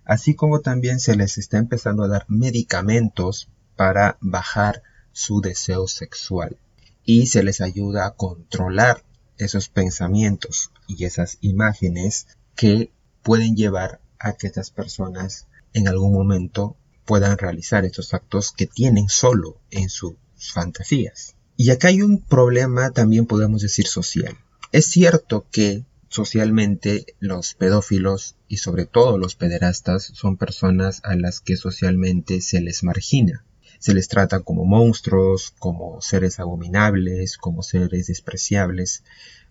así 0.06 0.36
como 0.36 0.62
también 0.62 1.00
se 1.00 1.15
les 1.15 1.38
está 1.38 1.58
empezando 1.58 2.03
a 2.03 2.08
dar 2.08 2.25
medicamentos 2.27 3.50
para 3.75 4.18
bajar 4.22 4.84
su 5.12 5.41
deseo 5.41 5.88
sexual 5.88 6.58
y 7.03 7.27
se 7.27 7.44
les 7.44 7.62
ayuda 7.62 8.06
a 8.06 8.15
controlar 8.15 9.03
esos 9.38 9.70
pensamientos 9.70 10.72
y 10.88 11.06
esas 11.06 11.38
imágenes 11.41 12.27
que 12.56 12.91
pueden 13.24 13.56
llevar 13.56 14.01
a 14.20 14.34
que 14.34 14.48
estas 14.48 14.70
personas 14.70 15.48
en 15.74 15.88
algún 15.88 16.13
momento 16.13 16.75
puedan 17.06 17.38
realizar 17.38 17.86
estos 17.86 18.13
actos 18.13 18.51
que 18.51 18.68
tienen 18.68 19.10
solo 19.10 19.60
en 19.72 19.89
sus 19.89 20.15
fantasías. 20.38 21.36
Y 21.58 21.72
acá 21.72 21.88
hay 21.88 22.01
un 22.01 22.22
problema 22.22 22.91
también 22.91 23.25
podemos 23.25 23.62
decir 23.62 23.88
social. 23.88 24.38
Es 24.72 24.86
cierto 24.86 25.46
que 25.51 25.84
socialmente 26.10 27.06
los 27.20 27.54
pedófilos 27.54 28.36
y 28.48 28.58
sobre 28.58 28.86
todo 28.86 29.18
los 29.18 29.36
pederastas 29.36 30.12
son 30.13 30.38
personas 30.38 31.01
a 31.04 31.16
las 31.16 31.39
que 31.39 31.56
socialmente 31.56 32.42
se 32.42 32.62
les 32.62 32.84
margina. 32.84 33.46
Se 33.80 33.94
les 33.94 34.10
trata 34.10 34.42
como 34.42 34.66
monstruos, 34.66 35.54
como 35.58 36.01
seres 36.01 36.39
abominables, 36.39 37.38
como 37.38 37.63
seres 37.63 38.08
despreciables, 38.08 39.04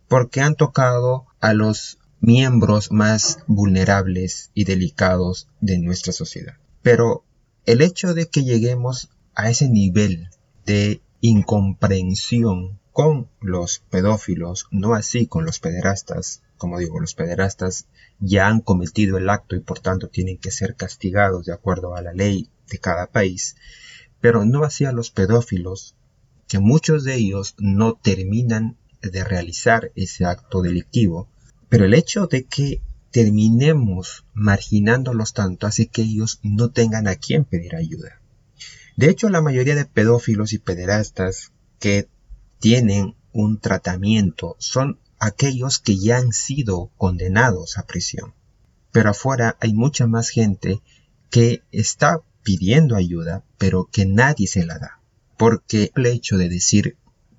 porque 0.08 0.40
han 0.40 0.54
tocado 0.54 1.26
a 1.40 1.54
los 1.54 1.98
miembros 2.20 2.90
más 2.90 3.38
vulnerables 3.46 4.50
y 4.52 4.64
delicados 4.64 5.48
de 5.60 5.78
nuestra 5.78 6.12
sociedad. 6.12 6.56
Pero 6.82 7.24
el 7.64 7.80
hecho 7.80 8.14
de 8.14 8.28
que 8.28 8.44
lleguemos 8.44 9.10
a 9.34 9.48
ese 9.50 9.68
nivel 9.68 10.28
de 10.66 11.00
incomprensión 11.20 12.80
con 12.92 13.28
los 13.40 13.78
pedófilos, 13.90 14.66
no 14.70 14.94
así 14.94 15.26
con 15.26 15.44
los 15.44 15.60
pederastas, 15.60 16.42
como 16.58 16.78
digo, 16.78 17.00
los 17.00 17.14
pederastas 17.14 17.86
ya 18.20 18.48
han 18.48 18.60
cometido 18.60 19.16
el 19.16 19.30
acto 19.30 19.56
y 19.56 19.60
por 19.60 19.78
tanto 19.78 20.08
tienen 20.08 20.36
que 20.36 20.50
ser 20.50 20.74
castigados 20.74 21.46
de 21.46 21.54
acuerdo 21.54 21.94
a 21.94 22.02
la 22.02 22.12
ley 22.12 22.50
de 22.68 22.78
cada 22.78 23.06
país, 23.06 23.56
pero 24.20 24.44
no 24.44 24.64
así 24.64 24.84
a 24.84 24.92
los 24.92 25.10
pedófilos, 25.10 25.94
que 26.48 26.58
muchos 26.58 27.04
de 27.04 27.14
ellos 27.14 27.54
no 27.58 27.94
terminan 27.94 28.76
de 29.00 29.24
realizar 29.24 29.92
ese 29.94 30.24
acto 30.24 30.60
delictivo, 30.60 31.28
pero 31.68 31.84
el 31.84 31.94
hecho 31.94 32.26
de 32.26 32.44
que 32.44 32.82
terminemos 33.10 34.24
marginándolos 34.34 35.32
tanto 35.32 35.66
hace 35.66 35.86
que 35.86 36.02
ellos 36.02 36.40
no 36.42 36.70
tengan 36.70 37.06
a 37.06 37.16
quién 37.16 37.44
pedir 37.44 37.76
ayuda. 37.76 38.20
De 38.96 39.08
hecho, 39.08 39.28
la 39.28 39.40
mayoría 39.40 39.76
de 39.76 39.84
pedófilos 39.84 40.52
y 40.52 40.58
pederastas 40.58 41.52
que 41.78 42.08
tienen 42.58 43.14
un 43.32 43.60
tratamiento 43.60 44.56
son 44.58 44.98
aquellos 45.18 45.78
que 45.78 45.98
ya 45.98 46.18
han 46.18 46.32
sido 46.32 46.90
condenados 46.96 47.78
a 47.78 47.86
prisión. 47.86 48.34
Pero 48.92 49.10
afuera 49.10 49.56
hay 49.60 49.74
mucha 49.74 50.06
más 50.06 50.30
gente 50.30 50.80
que 51.30 51.62
está 51.72 52.20
pidiendo 52.42 52.96
ayuda, 52.96 53.44
pero 53.58 53.88
que 53.90 54.06
nadie 54.06 54.46
se 54.46 54.64
la 54.64 54.78
da. 54.78 55.00
Porque 55.36 55.92
el 55.94 56.06
hecho 56.06 56.38
de 56.38 56.48
decir 56.48 56.96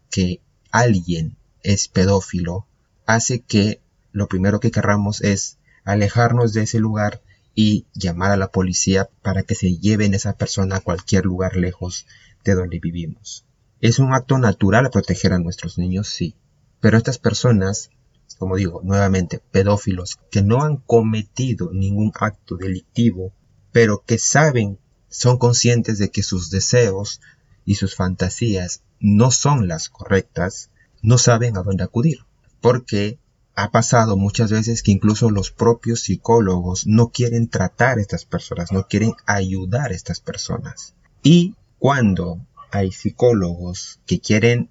que 0.10 0.42
alguien 0.72 1.38
es 1.64 1.88
pedófilo 1.88 2.68
hace 3.06 3.40
que 3.40 3.82
lo 4.12 4.28
primero 4.28 4.60
que 4.60 4.72
querramos 4.72 5.22
es 5.22 5.58
alejarnos 5.84 6.54
de 6.54 6.64
ese 6.64 6.80
lugar 6.80 7.22
y 7.56 7.86
llamar 7.94 8.32
a 8.32 8.38
la 8.38 8.52
policía 8.52 9.10
para 9.22 9.44
que 9.44 9.56
se 9.56 9.78
lleven 9.78 10.14
esa 10.14 10.34
persona 10.34 10.78
a 10.78 10.82
cualquier 10.82 11.26
lugar 11.26 11.56
lejos 11.56 12.06
de 12.44 12.54
donde 12.54 12.80
vivimos. 12.80 13.46
Es 13.82 14.00
un 14.00 14.14
acto 14.14 14.38
natural 14.38 14.90
proteger 14.92 15.34
a 15.34 15.40
nuestros 15.40 15.78
niños, 15.78 16.08
sí, 16.08 16.36
pero 16.80 16.98
estas 16.98 17.18
personas, 17.18 17.90
como 18.38 18.56
digo, 18.56 18.82
nuevamente, 18.84 19.42
pedófilos, 19.52 20.20
que 20.32 20.42
no 20.42 20.64
han 20.64 20.78
cometido 20.78 21.72
ningún 21.74 22.12
acto 22.20 22.56
delictivo, 22.56 23.34
pero 23.72 24.04
que 24.06 24.18
saben, 24.18 24.80
son 25.10 25.38
conscientes 25.38 25.98
de 25.98 26.10
que 26.12 26.24
sus 26.24 26.50
deseos 26.50 27.22
y 27.66 27.76
sus 27.76 27.96
fantasías 27.96 28.82
no 29.00 29.32
son 29.32 29.68
las 29.68 29.90
correctas, 29.90 30.70
no 31.02 31.18
saben 31.18 31.58
a 31.58 31.64
dónde 31.64 31.84
acudir, 31.84 32.20
porque 32.62 33.20
ha 33.56 33.72
pasado 33.72 34.16
muchas 34.16 34.52
veces 34.52 34.84
que 34.84 34.92
incluso 34.92 35.30
los 35.30 35.52
propios 35.52 36.02
psicólogos 36.02 36.88
no 36.88 37.10
quieren 37.10 37.50
tratar 37.50 37.98
a 37.98 38.02
estas 38.02 38.26
personas, 38.26 38.72
no 38.72 38.88
quieren 38.88 39.14
ayudar 39.26 39.92
a 39.92 39.96
estas 39.96 40.22
personas. 40.22 40.94
Y 41.24 41.56
cuando 41.78 42.40
hay 42.72 42.92
psicólogos 42.92 44.00
que 44.06 44.20
quieren 44.20 44.70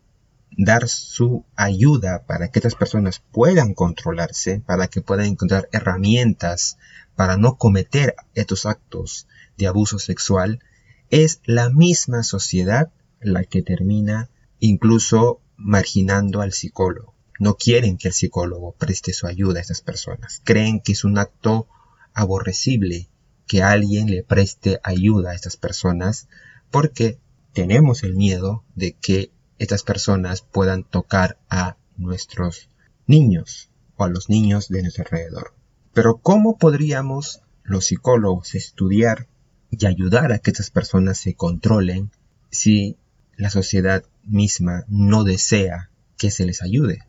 dar 0.57 0.89
su 0.89 1.45
ayuda 1.57 2.25
para 2.27 2.49
que 2.49 2.59
estas 2.59 2.75
personas 2.75 3.23
puedan 3.33 3.75
controlarse, 3.75 4.61
para 4.67 4.89
que 4.89 5.03
puedan 5.03 5.27
encontrar 5.27 5.69
herramientas 5.73 6.79
para 7.17 7.37
no 7.37 7.57
cometer 7.57 8.15
estos 8.35 8.67
actos 8.67 9.27
de 9.57 9.67
abuso 9.67 9.99
sexual, 9.99 10.61
es 11.11 11.41
la 11.45 11.71
misma 11.71 12.23
sociedad 12.23 12.91
la 13.21 13.45
que 13.45 13.63
termina 13.63 14.31
incluso 14.61 15.41
marginando 15.57 16.41
al 16.41 16.53
psicólogo. 16.53 17.15
No 17.39 17.55
quieren 17.55 17.99
que 17.99 18.09
el 18.09 18.15
psicólogo 18.15 18.73
preste 18.73 19.13
su 19.13 19.27
ayuda 19.27 19.59
a 19.59 19.63
estas 19.63 19.81
personas. 19.81 20.41
Creen 20.45 20.81
que 20.81 20.93
es 20.93 21.05
un 21.05 21.19
acto 21.19 21.69
aborrecible 22.15 23.09
que 23.47 23.63
alguien 23.63 24.11
le 24.11 24.23
preste 24.23 24.81
ayuda 24.83 25.31
a 25.31 25.35
estas 25.35 25.57
personas 25.57 26.29
porque 26.71 27.19
tenemos 27.53 28.03
el 28.03 28.15
miedo 28.15 28.65
de 28.75 28.93
que 28.93 29.31
estas 29.59 29.83
personas 29.83 30.43
puedan 30.43 30.85
tocar 30.85 31.39
a 31.49 31.77
nuestros 31.97 32.69
niños 33.07 33.71
o 33.97 34.05
a 34.05 34.09
los 34.09 34.29
niños 34.29 34.69
de 34.69 34.83
nuestro 34.83 35.05
alrededor. 35.05 35.55
Pero 35.93 36.19
¿cómo 36.19 36.59
podríamos 36.59 37.41
los 37.65 37.87
psicólogos 37.87 38.55
estudiar 38.55 39.27
y 39.71 39.85
ayudar 39.87 40.33
a 40.33 40.39
que 40.39 40.51
estas 40.51 40.71
personas 40.71 41.19
se 41.19 41.35
controlen 41.35 42.11
si 42.51 42.97
la 43.37 43.51
sociedad 43.51 44.05
misma 44.25 44.85
no 44.89 45.25
desea 45.25 45.91
que 46.17 46.31
se 46.31 46.47
les 46.47 46.63
ayude? 46.63 47.01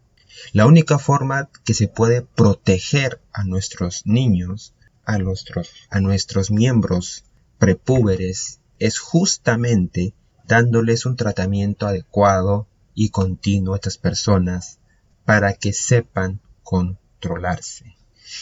La 0.53 0.65
única 0.65 0.98
forma 0.98 1.50
que 1.65 1.74
se 1.74 1.88
puede 1.88 2.22
proteger 2.22 3.22
a 3.34 3.44
nuestros 3.44 4.06
niños, 4.06 4.74
a 5.06 5.18
nuestros, 5.18 5.70
a 5.89 6.00
nuestros 6.00 6.50
miembros 6.50 7.25
prepúberes, 7.58 8.60
es 8.79 9.00
justamente 9.00 10.13
dándoles 10.50 11.06
un 11.06 11.15
tratamiento 11.15 11.86
adecuado 11.86 12.68
y 12.96 13.12
continuo 13.12 13.75
a 13.75 13.77
estas 13.77 14.00
personas 14.00 14.79
para 15.24 15.53
que 15.53 15.74
sepan 15.74 16.41
controlarse. 16.63 17.96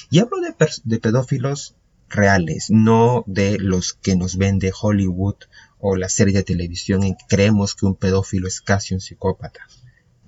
Y 0.10 0.20
hablo 0.20 0.38
de, 0.40 1.00
pedófilos 1.00 1.76
reales, 2.08 2.70
no 2.70 3.26
de 3.28 3.60
los 3.60 3.94
que 3.94 4.16
nos 4.16 4.38
vende 4.38 4.72
Hollywood 4.82 5.36
o 5.80 5.98
la 5.98 6.08
serie 6.08 6.34
de 6.34 6.44
televisión 6.44 7.04
en 7.04 7.16
que 7.16 7.26
creemos 7.28 7.76
que 7.76 7.86
un 7.86 7.96
pedófilo 7.96 8.48
es 8.48 8.62
casi 8.62 8.94
un 8.94 9.02
psicópata. 9.02 9.68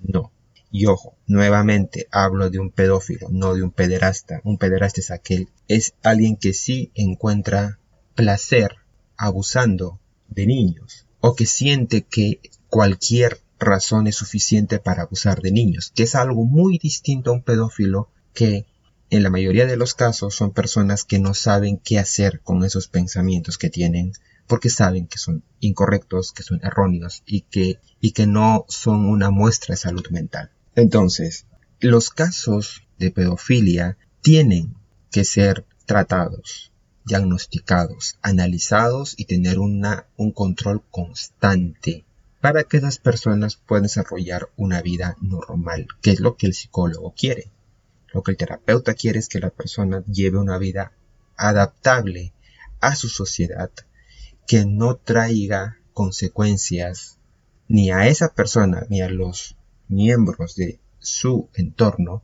No. 0.03 0.33
Y 0.71 0.86
ojo, 0.86 1.17
nuevamente 1.27 2.07
hablo 2.12 2.50
de 2.50 2.59
un 2.59 2.71
pedófilo, 2.71 3.29
no 3.31 3.55
de 3.55 3.63
un 3.63 3.71
pederasta. 3.71 4.41
Un 4.43 4.57
pederasta 4.57 5.00
es 5.00 5.12
aquel, 5.12 5.48
es 5.69 5.93
alguien 6.03 6.36
que 6.36 6.53
sí 6.53 6.91
encuentra 6.93 7.79
placer 8.15 8.75
abusando 9.15 9.98
de 10.27 10.45
niños 10.45 11.05
o 11.21 11.35
que 11.35 11.45
siente 11.45 12.03
que 12.03 12.39
cualquier 12.69 13.39
razón 13.59 14.07
es 14.07 14.15
suficiente 14.15 14.79
para 14.79 15.03
abusar 15.03 15.41
de 15.41 15.51
niños, 15.51 15.91
que 15.93 16.03
es 16.03 16.15
algo 16.15 16.45
muy 16.45 16.77
distinto 16.77 17.31
a 17.31 17.33
un 17.33 17.43
pedófilo 17.43 18.09
que 18.33 18.65
en 19.09 19.23
la 19.23 19.29
mayoría 19.29 19.65
de 19.65 19.75
los 19.75 19.95
casos 19.95 20.35
son 20.35 20.51
personas 20.51 21.03
que 21.03 21.19
no 21.19 21.33
saben 21.33 21.77
qué 21.77 21.99
hacer 21.99 22.41
con 22.41 22.63
esos 22.63 22.88
pensamientos 22.88 23.57
que 23.57 23.69
tienen 23.69 24.13
porque 24.47 24.69
saben 24.69 25.07
que 25.07 25.17
son 25.17 25.43
incorrectos, 25.59 26.31
que 26.31 26.43
son 26.43 26.59
erróneos 26.63 27.21
y 27.25 27.41
que, 27.41 27.79
y 28.01 28.11
que 28.11 28.25
no 28.25 28.65
son 28.67 29.05
una 29.05 29.29
muestra 29.29 29.73
de 29.73 29.81
salud 29.81 30.07
mental. 30.09 30.51
Entonces, 30.75 31.45
los 31.79 32.09
casos 32.09 32.83
de 32.97 33.11
pedofilia 33.11 33.97
tienen 34.21 34.75
que 35.11 35.23
ser 35.23 35.65
tratados 35.85 36.68
diagnosticados, 37.05 38.17
analizados 38.21 39.15
y 39.17 39.25
tener 39.25 39.59
una, 39.59 40.05
un 40.17 40.31
control 40.31 40.83
constante 40.91 42.05
para 42.41 42.63
que 42.63 42.77
esas 42.77 42.97
personas 42.97 43.55
puedan 43.55 43.83
desarrollar 43.83 44.49
una 44.55 44.81
vida 44.81 45.17
normal, 45.21 45.87
que 46.01 46.11
es 46.11 46.19
lo 46.19 46.37
que 46.37 46.47
el 46.47 46.53
psicólogo 46.53 47.13
quiere. 47.17 47.49
Lo 48.13 48.23
que 48.23 48.31
el 48.31 48.37
terapeuta 48.37 48.93
quiere 48.93 49.19
es 49.19 49.27
que 49.27 49.39
la 49.39 49.49
persona 49.49 50.03
lleve 50.05 50.37
una 50.37 50.57
vida 50.57 50.93
adaptable 51.35 52.33
a 52.79 52.95
su 52.95 53.09
sociedad, 53.09 53.71
que 54.47 54.65
no 54.65 54.95
traiga 54.95 55.77
consecuencias 55.93 57.17
ni 57.67 57.91
a 57.91 58.07
esa 58.07 58.33
persona 58.33 58.85
ni 58.89 59.01
a 59.01 59.09
los 59.09 59.55
miembros 59.87 60.55
de 60.55 60.79
su 60.99 61.49
entorno 61.53 62.23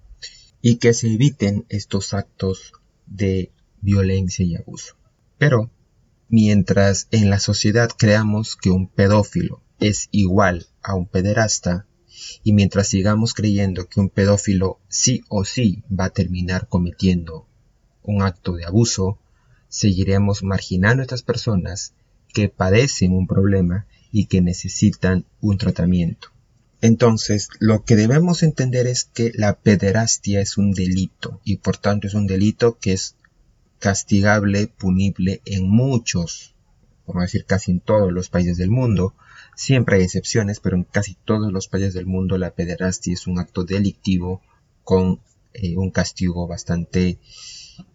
y 0.61 0.77
que 0.77 0.93
se 0.93 1.13
eviten 1.13 1.65
estos 1.69 2.13
actos 2.13 2.73
de 3.05 3.51
violencia 3.85 4.43
y 4.43 4.55
abuso. 4.55 4.95
Pero, 5.37 5.69
mientras 6.27 7.07
en 7.11 7.29
la 7.29 7.39
sociedad 7.39 7.89
creamos 7.95 8.55
que 8.57 8.71
un 8.71 8.87
pedófilo 8.87 9.61
es 9.79 10.09
igual 10.11 10.65
a 10.81 10.95
un 10.95 11.05
pederasta, 11.05 11.85
y 12.43 12.53
mientras 12.53 12.87
sigamos 12.87 13.33
creyendo 13.33 13.87
que 13.87 13.99
un 13.99 14.09
pedófilo 14.09 14.79
sí 14.87 15.23
o 15.29 15.45
sí 15.45 15.83
va 15.87 16.05
a 16.05 16.09
terminar 16.09 16.67
cometiendo 16.67 17.47
un 18.03 18.23
acto 18.23 18.53
de 18.53 18.65
abuso, 18.65 19.19
seguiremos 19.67 20.43
marginando 20.43 21.01
a 21.01 21.05
estas 21.05 21.23
personas 21.23 21.93
que 22.33 22.49
padecen 22.49 23.11
un 23.11 23.27
problema 23.27 23.85
y 24.11 24.25
que 24.25 24.41
necesitan 24.41 25.25
un 25.41 25.57
tratamiento. 25.57 26.29
Entonces, 26.81 27.49
lo 27.59 27.83
que 27.83 27.95
debemos 27.95 28.43
entender 28.43 28.87
es 28.87 29.05
que 29.05 29.31
la 29.35 29.53
pederastia 29.55 30.41
es 30.41 30.57
un 30.57 30.71
delito 30.71 31.41
y 31.43 31.57
por 31.57 31.77
tanto 31.77 32.07
es 32.07 32.13
un 32.13 32.27
delito 32.27 32.77
que 32.79 32.93
es 32.93 33.15
castigable, 33.85 34.65
punible 34.65 35.43
en 35.45 35.69
muchos 35.69 36.55
por 37.05 37.17
no 37.17 37.21
decir 37.21 37.45
casi 37.45 37.69
en 37.69 37.81
todos 37.81 38.11
los 38.11 38.29
países 38.29 38.57
del 38.57 38.71
mundo. 38.71 39.13
Siempre 39.55 39.97
hay 39.97 40.03
excepciones, 40.05 40.59
pero 40.59 40.75
en 40.75 40.85
casi 40.85 41.15
todos 41.23 41.53
los 41.53 41.67
países 41.67 41.93
del 41.93 42.07
mundo 42.07 42.39
la 42.39 42.49
pederastia 42.49 43.13
es 43.13 43.27
un 43.27 43.37
acto 43.37 43.63
delictivo 43.63 44.41
con 44.83 45.19
eh, 45.53 45.77
un 45.77 45.91
castigo 45.91 46.47
bastante 46.47 47.19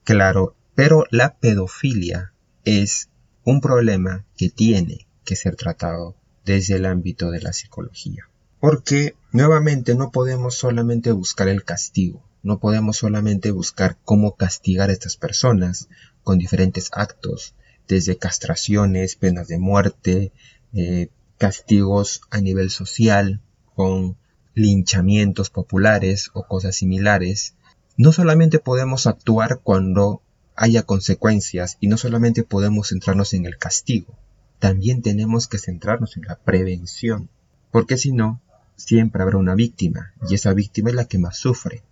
claro. 0.04 0.54
Pero 0.76 1.06
la 1.10 1.34
pedofilia 1.34 2.34
es 2.64 3.08
un 3.42 3.60
problema 3.60 4.24
que 4.36 4.48
tiene 4.48 5.08
que 5.24 5.34
ser 5.34 5.56
tratado 5.56 6.14
desde 6.44 6.76
el 6.76 6.86
ámbito 6.86 7.32
de 7.32 7.40
la 7.40 7.52
psicología. 7.52 8.28
Porque 8.60 9.16
nuevamente 9.32 9.96
no 9.96 10.12
podemos 10.12 10.54
solamente 10.54 11.10
buscar 11.10 11.48
el 11.48 11.64
castigo, 11.64 12.22
no 12.42 12.58
podemos 12.58 12.96
solamente 12.96 13.50
buscar 13.50 13.98
cómo 14.04 14.36
castigar 14.36 14.90
a 14.90 14.92
estas 14.92 15.16
personas 15.16 15.88
con 16.22 16.38
diferentes 16.38 16.90
actos, 16.92 17.54
desde 17.88 18.16
castraciones, 18.16 19.16
penas 19.16 19.48
de 19.48 19.58
muerte, 19.58 20.32
eh, 20.72 21.08
castigos 21.38 22.22
a 22.30 22.40
nivel 22.40 22.70
social, 22.70 23.40
con 23.74 24.16
linchamientos 24.54 25.50
populares 25.50 26.30
o 26.34 26.46
cosas 26.46 26.76
similares. 26.76 27.54
No 27.96 28.12
solamente 28.12 28.58
podemos 28.58 29.06
actuar 29.06 29.60
cuando 29.62 30.22
haya 30.54 30.82
consecuencias 30.82 31.78
y 31.80 31.88
no 31.88 31.96
solamente 31.96 32.42
podemos 32.42 32.88
centrarnos 32.88 33.32
en 33.34 33.46
el 33.46 33.56
castigo, 33.56 34.18
también 34.58 35.00
tenemos 35.00 35.48
que 35.48 35.58
centrarnos 35.58 36.16
en 36.18 36.24
la 36.24 36.36
prevención, 36.36 37.30
porque 37.70 37.96
si 37.96 38.12
no, 38.12 38.40
siempre 38.76 39.22
habrá 39.22 39.38
una 39.38 39.54
víctima 39.54 40.12
y 40.28 40.34
esa 40.34 40.52
víctima 40.52 40.90
es 40.90 40.96
la 40.96 41.06
que 41.06 41.18
más 41.18 41.38
sufre. 41.38 41.82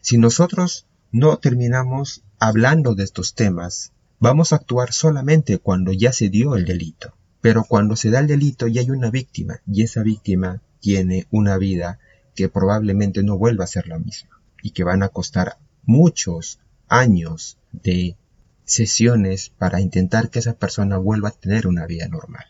Si 0.00 0.18
nosotros 0.18 0.86
no 1.10 1.38
terminamos 1.38 2.22
hablando 2.38 2.94
de 2.94 3.04
estos 3.04 3.34
temas, 3.34 3.92
vamos 4.20 4.52
a 4.52 4.56
actuar 4.56 4.92
solamente 4.92 5.58
cuando 5.58 5.92
ya 5.92 6.12
se 6.12 6.28
dio 6.28 6.56
el 6.56 6.64
delito. 6.64 7.14
Pero 7.40 7.64
cuando 7.64 7.96
se 7.96 8.10
da 8.10 8.20
el 8.20 8.26
delito 8.26 8.66
ya 8.66 8.80
hay 8.80 8.90
una 8.90 9.10
víctima 9.10 9.60
y 9.66 9.82
esa 9.82 10.02
víctima 10.02 10.60
tiene 10.80 11.26
una 11.30 11.56
vida 11.56 11.98
que 12.34 12.48
probablemente 12.48 13.22
no 13.22 13.38
vuelva 13.38 13.64
a 13.64 13.68
ser 13.68 13.88
la 13.88 13.98
misma 13.98 14.40
y 14.62 14.70
que 14.70 14.84
van 14.84 15.02
a 15.02 15.08
costar 15.08 15.58
muchos 15.84 16.60
años 16.88 17.58
de 17.72 18.16
sesiones 18.64 19.50
para 19.50 19.80
intentar 19.80 20.30
que 20.30 20.40
esa 20.40 20.54
persona 20.54 20.98
vuelva 20.98 21.30
a 21.30 21.32
tener 21.32 21.66
una 21.66 21.86
vida 21.86 22.06
normal. 22.08 22.44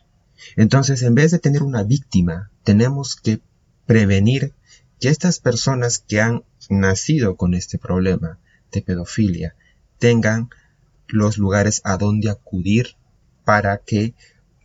Entonces, 0.55 1.01
en 1.03 1.15
vez 1.15 1.31
de 1.31 1.39
tener 1.39 1.63
una 1.63 1.83
víctima, 1.83 2.51
tenemos 2.63 3.15
que 3.15 3.41
prevenir 3.85 4.53
que 4.99 5.09
estas 5.09 5.39
personas 5.39 5.99
que 5.99 6.21
han 6.21 6.43
nacido 6.69 7.35
con 7.35 7.53
este 7.53 7.77
problema 7.77 8.37
de 8.71 8.81
pedofilia 8.81 9.55
tengan 9.97 10.49
los 11.07 11.37
lugares 11.37 11.81
a 11.83 11.97
donde 11.97 12.29
acudir 12.29 12.95
para 13.45 13.77
que 13.77 14.13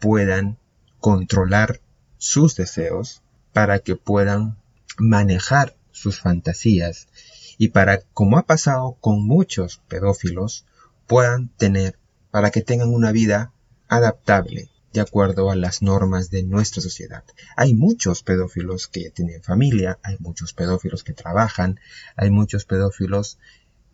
puedan 0.01 0.59
controlar 0.99 1.81
sus 2.19 2.57
deseos, 2.57 3.23
para 3.53 3.79
que 3.79 3.97
puedan 3.97 4.57
manejar 4.99 5.77
sus 5.93 6.21
fantasías 6.21 7.09
y 7.57 7.69
para, 7.69 8.01
como 8.01 8.37
ha 8.37 8.43
pasado 8.43 8.97
con 9.01 9.25
muchos 9.25 9.81
pedófilos, 9.89 10.67
puedan 11.07 11.49
tener, 11.49 11.99
para 12.31 12.51
que 12.51 12.63
tengan 12.63 12.89
una 12.89 13.13
vida 13.13 13.53
adaptable 13.89 14.74
de 14.95 15.01
acuerdo 15.01 15.51
a 15.51 15.57
las 15.57 15.83
normas 15.83 16.31
de 16.31 16.45
nuestra 16.45 16.81
sociedad. 16.81 17.25
Hay 17.57 17.75
muchos 17.75 18.23
pedófilos 18.23 18.87
que 18.87 19.11
tienen 19.11 19.43
familia, 19.43 19.99
hay 20.05 20.17
muchos 20.21 20.55
pedófilos 20.55 21.03
que 21.03 21.13
trabajan, 21.13 21.81
hay 22.15 22.31
muchos 22.31 22.65
pedófilos 22.65 23.39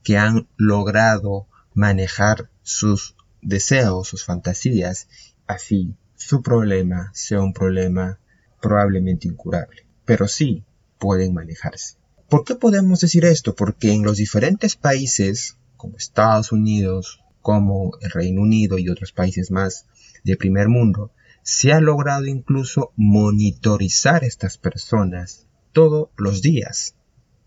que 0.03 0.19
han 0.19 0.47
logrado 0.59 1.47
manejar 1.73 2.51
sus 2.63 3.17
deseos, 3.41 4.09
sus 4.09 4.27
fantasías, 4.27 5.09
así 5.47 5.95
su 6.17 6.43
problema 6.43 7.11
sea 7.15 7.41
un 7.41 7.55
problema 7.55 8.19
probablemente 8.61 9.27
incurable, 9.27 9.87
pero 10.05 10.29
sí 10.29 10.65
pueden 10.99 11.33
manejarse. 11.33 11.97
¿Por 12.29 12.45
qué 12.45 12.57
podemos 12.57 13.01
decir 13.01 13.25
esto? 13.25 13.55
Porque 13.55 13.91
en 13.93 14.03
los 14.03 14.19
diferentes 14.19 14.77
países, 14.77 15.57
como 15.79 15.97
Estados 15.97 16.53
Unidos, 16.53 17.25
como 17.41 17.93
el 18.03 18.11
Reino 18.11 18.43
Unido 18.43 18.79
y 18.79 18.91
otros 18.91 19.13
países 19.13 19.51
más 19.51 19.87
de 20.25 20.37
primer 20.37 20.69
mundo, 20.69 21.13
se 21.43 21.73
ha 21.73 21.81
logrado 21.81 22.27
incluso 22.27 22.93
monitorizar 22.97 24.25
estas 24.25 24.59
personas 24.59 25.47
todos 25.73 26.09
los 26.17 26.43
días. 26.43 26.95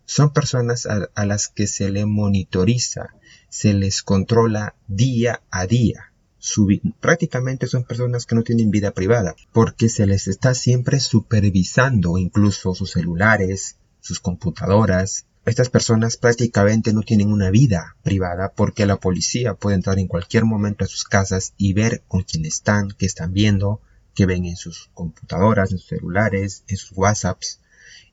Son 0.06 0.34
personas 0.34 0.86
a, 0.86 1.26
las 1.26 1.48
que 1.48 1.68
se 1.68 1.90
le 1.90 2.06
monitoriza, 2.06 3.14
se 3.50 3.74
les 3.74 4.04
controla 4.04 4.76
día 4.88 5.42
a 5.50 5.66
día. 5.66 6.12
prácticamente 7.00 7.68
son 7.68 7.86
personas 7.86 8.26
que 8.26 8.36
no 8.36 8.44
tienen 8.44 8.70
vida 8.70 8.92
privada, 8.92 9.36
porque 9.54 9.88
se 9.88 10.06
les 10.06 10.28
está 10.28 10.54
siempre 10.54 11.00
supervisando 11.00 12.18
incluso 12.18 12.76
sus 12.76 12.92
celulares, 12.92 13.78
sus 14.02 14.20
computadoras. 14.20 15.26
Estas 15.46 15.70
personas 15.70 16.16
prácticamente 16.16 16.94
no 16.94 17.02
tienen 17.02 17.30
una 17.30 17.50
vida 17.50 17.98
privada 18.02 18.54
porque 18.56 18.86
la 18.86 18.96
policía 18.96 19.56
puede 19.56 19.76
entrar 19.76 20.00
en 20.00 20.08
cualquier 20.08 20.46
momento 20.46 20.86
a 20.86 20.88
sus 20.88 21.04
casas 21.04 21.54
y 21.58 21.74
ver 21.74 22.02
con 22.08 22.24
quién 22.24 22.46
están, 22.46 22.92
qué 22.98 23.06
están 23.06 23.34
viendo, 23.34 23.82
qué 24.16 24.26
ven 24.26 24.46
en 24.46 24.56
sus 24.56 24.90
computadoras, 24.94 25.74
en 25.74 25.80
sus 25.80 25.90
celulares, 25.90 26.64
en 26.70 26.78
sus 26.78 26.98
WhatsApps, 26.98 27.60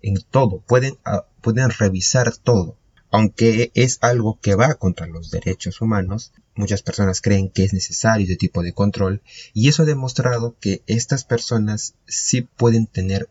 en 0.02 0.16
todo. 0.30 0.58
Pueden, 0.66 0.98
ah, 1.04 1.24
pueden 1.40 1.70
revisar 1.70 2.36
todo. 2.36 2.76
Aunque 3.12 3.70
es 3.74 3.98
algo 4.00 4.40
que 4.40 4.56
va 4.56 4.74
contra 4.74 5.06
los 5.06 5.30
derechos 5.30 5.80
humanos, 5.80 6.32
muchas 6.56 6.82
personas 6.82 7.20
creen 7.20 7.48
que 7.48 7.62
es 7.62 7.72
necesario 7.72 8.24
ese 8.26 8.36
tipo 8.36 8.62
de 8.62 8.72
control 8.72 9.22
y 9.54 9.68
eso 9.68 9.84
ha 9.84 9.86
demostrado 9.86 10.56
que 10.60 10.82
estas 10.88 11.22
personas 11.22 11.94
sí 12.06 12.42
pueden 12.42 12.86
tener 12.86 13.28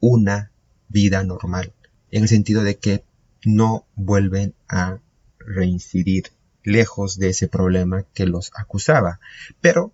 una 0.00 0.50
vida 0.88 1.24
normal 1.24 1.72
en 2.10 2.22
el 2.22 2.28
sentido 2.28 2.62
de 2.62 2.76
que 2.76 3.04
no 3.44 3.86
vuelven 3.94 4.54
a 4.68 4.98
reincidir 5.38 6.32
lejos 6.62 7.18
de 7.18 7.30
ese 7.30 7.48
problema 7.48 8.04
que 8.14 8.26
los 8.26 8.50
acusaba. 8.54 9.20
Pero 9.60 9.92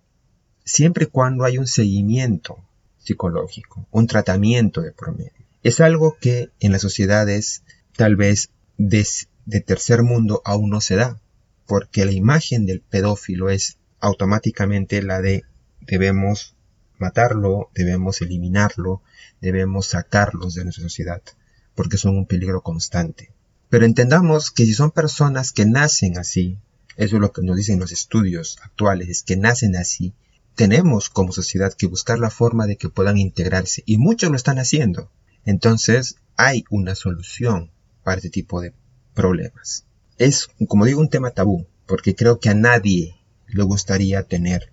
siempre 0.63 1.05
y 1.05 1.07
cuando 1.07 1.43
hay 1.45 1.57
un 1.57 1.67
seguimiento 1.67 2.63
psicológico, 2.97 3.87
un 3.91 4.07
tratamiento 4.07 4.81
de 4.81 4.91
promedio. 4.91 5.31
Es 5.63 5.79
algo 5.79 6.17
que 6.19 6.49
en 6.59 6.71
las 6.71 6.81
sociedades 6.81 7.63
tal 7.95 8.15
vez 8.15 8.49
de, 8.77 9.05
de 9.45 9.61
tercer 9.61 10.03
mundo 10.03 10.41
aún 10.43 10.69
no 10.69 10.81
se 10.81 10.95
da, 10.95 11.19
porque 11.65 12.05
la 12.05 12.11
imagen 12.11 12.65
del 12.65 12.81
pedófilo 12.81 13.49
es 13.49 13.77
automáticamente 13.99 15.01
la 15.01 15.21
de 15.21 15.43
debemos 15.81 16.55
matarlo, 16.97 17.69
debemos 17.73 18.21
eliminarlo, 18.21 19.01
debemos 19.41 19.87
sacarlos 19.87 20.55
de 20.55 20.63
nuestra 20.63 20.83
sociedad 20.83 21.21
porque 21.75 21.97
son 21.97 22.17
un 22.17 22.25
peligro 22.25 22.61
constante. 22.61 23.29
Pero 23.69 23.85
entendamos 23.85 24.51
que 24.51 24.65
si 24.65 24.73
son 24.73 24.91
personas 24.91 25.51
que 25.51 25.65
nacen 25.65 26.17
así, 26.17 26.59
eso 26.97 27.15
es 27.15 27.21
lo 27.21 27.31
que 27.31 27.41
nos 27.41 27.57
dicen 27.57 27.79
los 27.79 27.91
estudios 27.91 28.57
actuales, 28.61 29.09
es 29.09 29.23
que 29.23 29.35
nacen 29.35 29.75
así, 29.75 30.13
tenemos 30.55 31.09
como 31.09 31.33
sociedad 31.33 31.73
que 31.73 31.87
buscar 31.87 32.19
la 32.19 32.29
forma 32.29 32.65
de 32.65 32.77
que 32.77 32.89
puedan 32.89 33.17
integrarse 33.17 33.83
y 33.85 33.97
muchos 33.97 34.29
lo 34.29 34.37
están 34.37 34.59
haciendo. 34.59 35.11
Entonces 35.43 36.15
hay 36.37 36.63
una 36.69 36.95
solución 36.95 37.71
para 38.03 38.17
este 38.17 38.29
tipo 38.29 38.61
de 38.61 38.73
problemas. 39.13 39.85
Es, 40.17 40.47
como 40.67 40.85
digo, 40.85 41.01
un 41.01 41.09
tema 41.09 41.31
tabú, 41.31 41.67
porque 41.85 42.15
creo 42.15 42.39
que 42.39 42.49
a 42.49 42.53
nadie 42.53 43.15
le 43.47 43.63
gustaría 43.63 44.23
tener 44.23 44.71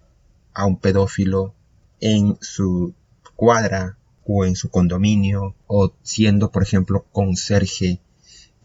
a 0.54 0.66
un 0.66 0.78
pedófilo 0.78 1.54
en 2.00 2.36
su 2.40 2.94
cuadra 3.34 3.98
o 4.24 4.44
en 4.44 4.54
su 4.54 4.70
condominio 4.70 5.56
o 5.66 5.92
siendo, 6.02 6.52
por 6.52 6.62
ejemplo, 6.62 7.06
conserje 7.10 8.00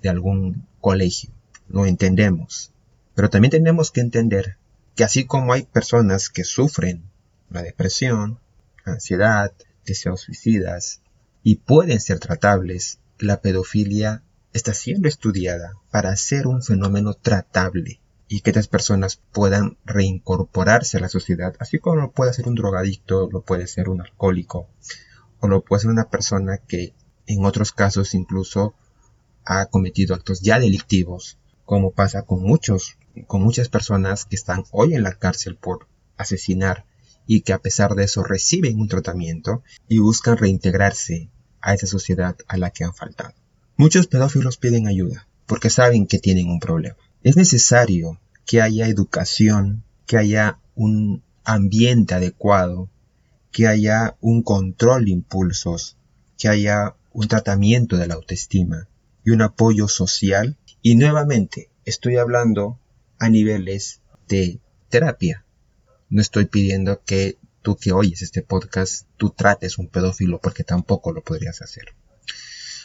de 0.01 0.10
algún 0.10 0.67
colegio. 0.81 1.31
Lo 1.67 1.86
entendemos. 1.86 2.71
Pero 3.15 3.29
también 3.29 3.51
tenemos 3.51 3.91
que 3.91 4.01
entender 4.01 4.57
que 4.95 5.03
así 5.03 5.25
como 5.25 5.53
hay 5.53 5.63
personas 5.63 6.29
que 6.29 6.43
sufren 6.43 7.03
la 7.49 7.63
depresión, 7.63 8.39
ansiedad, 8.86 9.53
deseos 9.86 10.21
suicidas 10.21 11.01
y 11.43 11.57
pueden 11.57 11.99
ser 11.99 12.19
tratables, 12.19 12.99
la 13.19 13.41
pedofilia 13.41 14.23
está 14.53 14.73
siendo 14.73 15.07
estudiada 15.07 15.73
para 15.91 16.15
ser 16.15 16.47
un 16.47 16.62
fenómeno 16.62 17.13
tratable 17.13 17.99
y 18.27 18.41
que 18.41 18.49
estas 18.49 18.67
personas 18.67 19.21
puedan 19.31 19.77
reincorporarse 19.86 20.97
a 20.97 20.99
la 20.99 21.10
sociedad, 21.10 21.55
así 21.60 21.79
como 21.79 21.97
lo 21.97 22.12
puede 22.12 22.33
ser 22.33 22.47
un 22.47 22.55
drogadicto, 22.55 23.29
lo 23.31 23.41
puede 23.41 23.67
ser 23.67 23.89
un 23.89 24.01
alcohólico, 24.01 24.67
o 25.39 25.47
lo 25.47 25.62
puede 25.62 25.81
ser 25.81 25.91
una 25.91 26.10
persona 26.10 26.57
que 26.57 26.93
en 27.25 27.45
otros 27.45 27.71
casos 27.71 28.13
incluso 28.13 28.73
ha 29.47 29.65
cometido 29.67 30.13
actos 30.13 30.41
ya 30.41 30.60
delictivos, 30.60 31.38
como 31.63 31.91
pasa 31.91 32.23
con 32.23 32.43
muchos, 32.43 32.97
con 33.27 33.41
muchas 33.41 33.69
personas 33.69 34.25
que 34.25 34.36
están 34.36 34.65
hoy 34.71 34.93
en 34.93 35.03
la 35.03 35.13
cárcel 35.13 35.55
por 35.55 35.88
asesinar 36.17 36.86
y 37.25 37.41
que 37.41 37.53
a 37.53 37.60
pesar 37.60 37.95
de 37.95 38.03
eso 38.03 38.23
reciben 38.23 38.79
un 38.79 38.89
tratamiento 38.89 39.63
y 39.88 39.99
buscan 39.99 40.38
reintegrarse 40.38 41.29
a 41.62 41.73
esa 41.73 41.88
sociedad 41.88 42.36
a 42.47 42.57
la 42.57 42.71
que 42.71 42.83
han 42.83 42.93
faltado. 42.93 43.33
Muchos 43.77 44.07
pedófilos 44.07 44.57
piden 44.57 44.88
ayuda 44.88 45.27
porque 45.45 45.69
saben 45.69 46.07
que 46.07 46.19
tienen 46.19 46.49
un 46.49 46.60
problema. 46.60 46.97
Es 47.23 47.38
necesario 47.38 48.19
que 48.45 48.62
haya 48.62 48.88
educación, 48.88 49.83
que 50.05 50.17
haya 50.17 50.60
un 50.75 51.23
ambiente 51.45 52.15
adecuado, 52.15 52.89
que 53.51 53.67
haya 53.67 54.17
un 54.19 54.43
control 54.43 55.05
de 55.05 55.12
impulsos, 55.12 55.95
que 56.38 56.49
haya 56.49 56.95
un 57.13 57.27
tratamiento 57.27 57.97
de 57.97 58.07
la 58.07 58.15
autoestima 58.15 58.88
y 59.28 59.32
un 59.32 59.42
apoyo 59.42 59.90
social. 59.90 60.58
Y 60.82 60.96
nuevamente 60.96 61.70
estoy 61.84 62.16
hablando 62.16 62.80
a 63.20 63.28
niveles 63.28 64.00
de 64.30 64.62
terapia. 64.88 65.44
No 66.10 66.22
estoy 66.22 66.46
pidiendo 66.46 67.04
que 67.04 67.38
tú 67.62 67.76
que 67.76 67.92
oyes 67.92 68.22
este 68.22 68.42
podcast, 68.42 69.06
tú 69.18 69.32
trates 69.32 69.80
un 69.80 69.90
pedófilo 69.90 70.40
porque 70.40 70.63
tampoco 70.63 71.12
lo 71.12 71.24
podrías 71.24 71.62
hacer. 71.62 71.94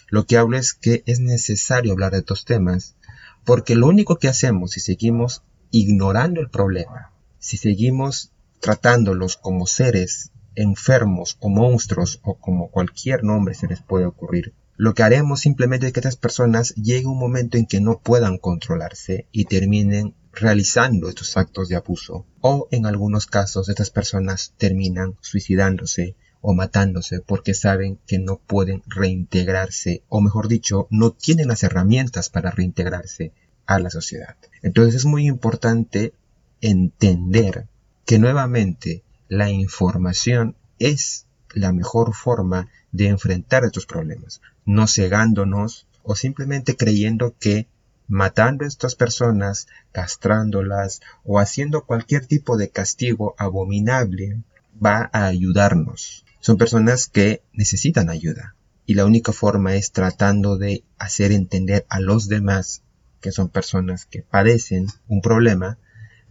Lo 0.09 0.27
que 0.27 0.37
hablo 0.37 0.59
es 0.59 0.75
que 0.75 1.05
es 1.07 1.21
necesario 1.21 1.93
hablar 1.93 2.11
de 2.11 2.19
estos 2.19 2.45
temas 2.45 2.97
porque 3.45 3.77
lo 3.77 3.87
único 3.87 4.17
que 4.17 4.27
hacemos 4.27 4.73
si 4.73 4.81
seguimos 4.81 5.45
ignorando 5.71 6.41
el 6.41 6.51
problema, 6.51 7.13
si 7.39 7.57
seguimos 7.57 8.33
tratándolos 8.59 9.37
como 9.37 9.69
seres 9.69 10.33
enfermos 10.57 11.37
o 11.39 11.49
monstruos 11.49 12.19
o 12.25 12.35
como 12.35 12.69
cualquier 12.69 13.23
nombre 13.23 13.55
se 13.55 13.69
les 13.69 13.81
puede 13.81 14.07
ocurrir, 14.07 14.55
lo 14.77 14.95
que 14.95 15.03
haremos 15.03 15.41
simplemente 15.41 15.87
es 15.87 15.93
que 15.93 16.01
estas 16.01 16.17
personas 16.17 16.75
llegue 16.75 17.07
un 17.07 17.19
momento 17.19 17.59
en 17.59 17.67
que 17.67 17.81
no 17.81 18.01
puedan 18.01 18.39
controlarse 18.39 19.27
y 19.31 19.45
terminen 19.45 20.15
realizando 20.33 21.09
estos 21.09 21.37
actos 21.37 21.69
de 21.69 21.77
abuso. 21.77 22.27
O 22.41 22.69
en 22.71 22.87
algunos 22.87 23.27
casos 23.27 23.69
estas 23.69 23.91
personas 23.91 24.55
terminan 24.57 25.17
suicidándose 25.21 26.17
o 26.41 26.55
matándose 26.55 27.21
porque 27.21 27.55
saben 27.55 27.99
que 28.07 28.19
no 28.19 28.39
pueden 28.39 28.83
reintegrarse 28.87 30.03
o 30.09 30.21
mejor 30.21 30.49
dicho 30.49 30.89
no 30.91 31.13
tienen 31.13 31.49
las 31.49 31.63
herramientas 31.63 32.29
para 32.29 32.51
reintegrarse 32.51 33.33
a 33.67 33.79
la 33.79 33.91
sociedad. 33.91 34.37
Entonces 34.63 34.97
es 34.97 35.05
muy 35.05 35.27
importante 35.27 36.15
entender 36.61 37.69
que 38.05 38.19
nuevamente 38.19 39.05
la 39.29 39.51
información 39.51 40.57
es 40.79 41.27
la 41.55 41.73
mejor 41.73 42.15
forma 42.15 42.69
de 42.93 43.09
enfrentar 43.09 43.65
estos 43.65 43.87
problemas, 43.87 44.41
no 44.65 44.87
cegándonos 44.87 45.87
o 46.03 46.17
simplemente 46.17 46.77
creyendo 46.77 47.35
que 47.39 47.69
matando 48.09 48.65
a 48.65 48.69
estas 48.69 48.95
personas, 48.95 49.69
castrándolas 49.93 51.01
o 51.25 51.39
haciendo 51.39 51.85
cualquier 51.85 52.27
tipo 52.27 52.57
de 52.57 52.69
castigo 52.69 53.35
abominable 53.39 54.43
va 54.85 55.09
a 55.13 55.27
ayudarnos. 55.27 56.25
Son 56.41 56.59
personas 56.59 57.07
que 57.07 57.43
necesitan 57.53 58.11
ayuda 58.11 58.55
y 58.85 58.95
la 58.95 59.07
única 59.07 59.33
forma 59.33 59.77
es 59.77 59.93
tratando 59.93 60.59
de 60.59 60.85
hacer 60.99 61.33
entender 61.33 61.87
a 61.89 62.01
los 62.01 62.29
demás 62.29 62.83
que 63.21 63.33
son 63.33 63.49
personas 63.49 64.05
que 64.05 64.23
padecen 64.23 64.89
un 65.07 65.23
problema, 65.23 65.79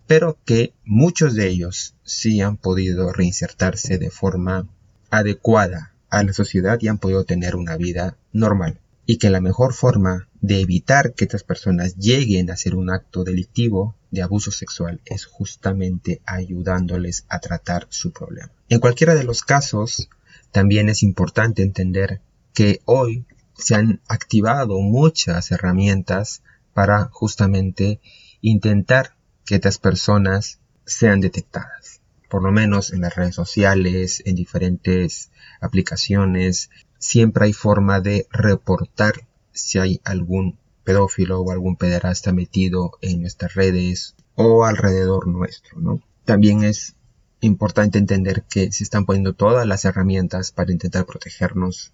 pero 0.06 0.38
que 0.44 0.74
muchos 0.84 1.36
de 1.36 1.48
ellos 1.48 1.96
sí 2.04 2.42
han 2.42 2.58
podido 2.58 3.14
reinsertarse 3.14 3.98
de 3.98 4.12
forma 4.12 4.68
adecuada 5.12 5.94
a 6.10 6.24
la 6.24 6.34
sociedad 6.34 6.80
y 6.82 6.88
han 6.88 6.98
podido 6.98 7.24
tener 7.24 7.56
una 7.56 7.78
vida 7.78 8.18
normal 8.34 8.80
y 9.06 9.18
que 9.18 9.30
la 9.30 9.42
mejor 9.42 9.74
forma 9.74 10.28
de 10.42 10.62
evitar 10.62 11.14
que 11.14 11.26
estas 11.26 11.44
personas 11.44 11.96
lleguen 11.98 12.50
a 12.50 12.54
hacer 12.54 12.76
un 12.76 12.90
acto 12.90 13.24
delictivo 13.24 13.96
de 14.10 14.22
abuso 14.22 14.52
sexual 14.52 15.02
es 15.06 15.26
justamente 15.26 16.22
ayudándoles 16.26 17.26
a 17.30 17.40
tratar 17.40 17.88
su 17.90 18.12
problema. 18.12 18.52
En 18.70 18.80
cualquiera 18.80 19.16
de 19.16 19.24
los 19.24 19.42
casos, 19.42 20.10
también 20.52 20.90
es 20.90 21.04
importante 21.04 21.62
entender 21.62 22.22
que 22.54 22.82
hoy 22.86 23.26
se 23.54 23.76
han 23.76 24.02
activado 24.08 24.80
muchas 24.80 25.52
herramientas 25.52 26.42
para 26.74 27.06
justamente 27.12 28.00
intentar 28.42 29.16
que 29.46 29.56
estas 29.56 29.78
personas 29.78 30.60
sean 30.86 31.22
detectadas. 31.22 32.01
Por 32.32 32.44
lo 32.44 32.54
menos 32.54 32.94
en 32.94 33.02
las 33.02 33.14
redes 33.14 33.36
sociales, 33.36 34.24
en 34.26 34.36
diferentes 34.36 35.32
aplicaciones, 35.60 36.70
siempre 36.98 37.44
hay 37.44 37.52
forma 37.52 38.00
de 38.00 38.26
reportar 38.32 39.28
si 39.52 39.80
hay 39.80 40.00
algún 40.06 40.58
pedófilo 40.86 41.42
o 41.42 41.52
algún 41.52 41.76
pederasta 41.76 42.32
metido 42.32 42.92
en 43.02 43.20
nuestras 43.20 43.54
redes 43.56 44.16
o 44.36 44.64
alrededor 44.64 45.28
nuestro, 45.28 45.82
¿no? 45.82 46.02
También 46.24 46.64
es 46.64 46.96
importante 47.42 47.98
entender 47.98 48.44
que 48.44 48.72
se 48.72 48.86
están 48.86 49.06
poniendo 49.06 49.34
todas 49.34 49.68
las 49.68 49.84
herramientas 49.84 50.54
para 50.54 50.72
intentar 50.72 51.06
protegernos 51.06 51.92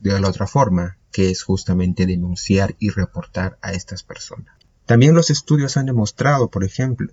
de 0.00 0.18
la 0.18 0.30
otra 0.30 0.46
forma, 0.46 0.96
que 1.12 1.28
es 1.28 1.42
justamente 1.42 2.06
denunciar 2.06 2.76
y 2.78 2.88
reportar 2.88 3.58
a 3.60 3.72
estas 3.72 4.02
personas. 4.02 4.56
También 4.86 5.14
los 5.14 5.28
estudios 5.28 5.76
han 5.76 5.84
demostrado, 5.84 6.48
por 6.48 6.64
ejemplo, 6.64 7.12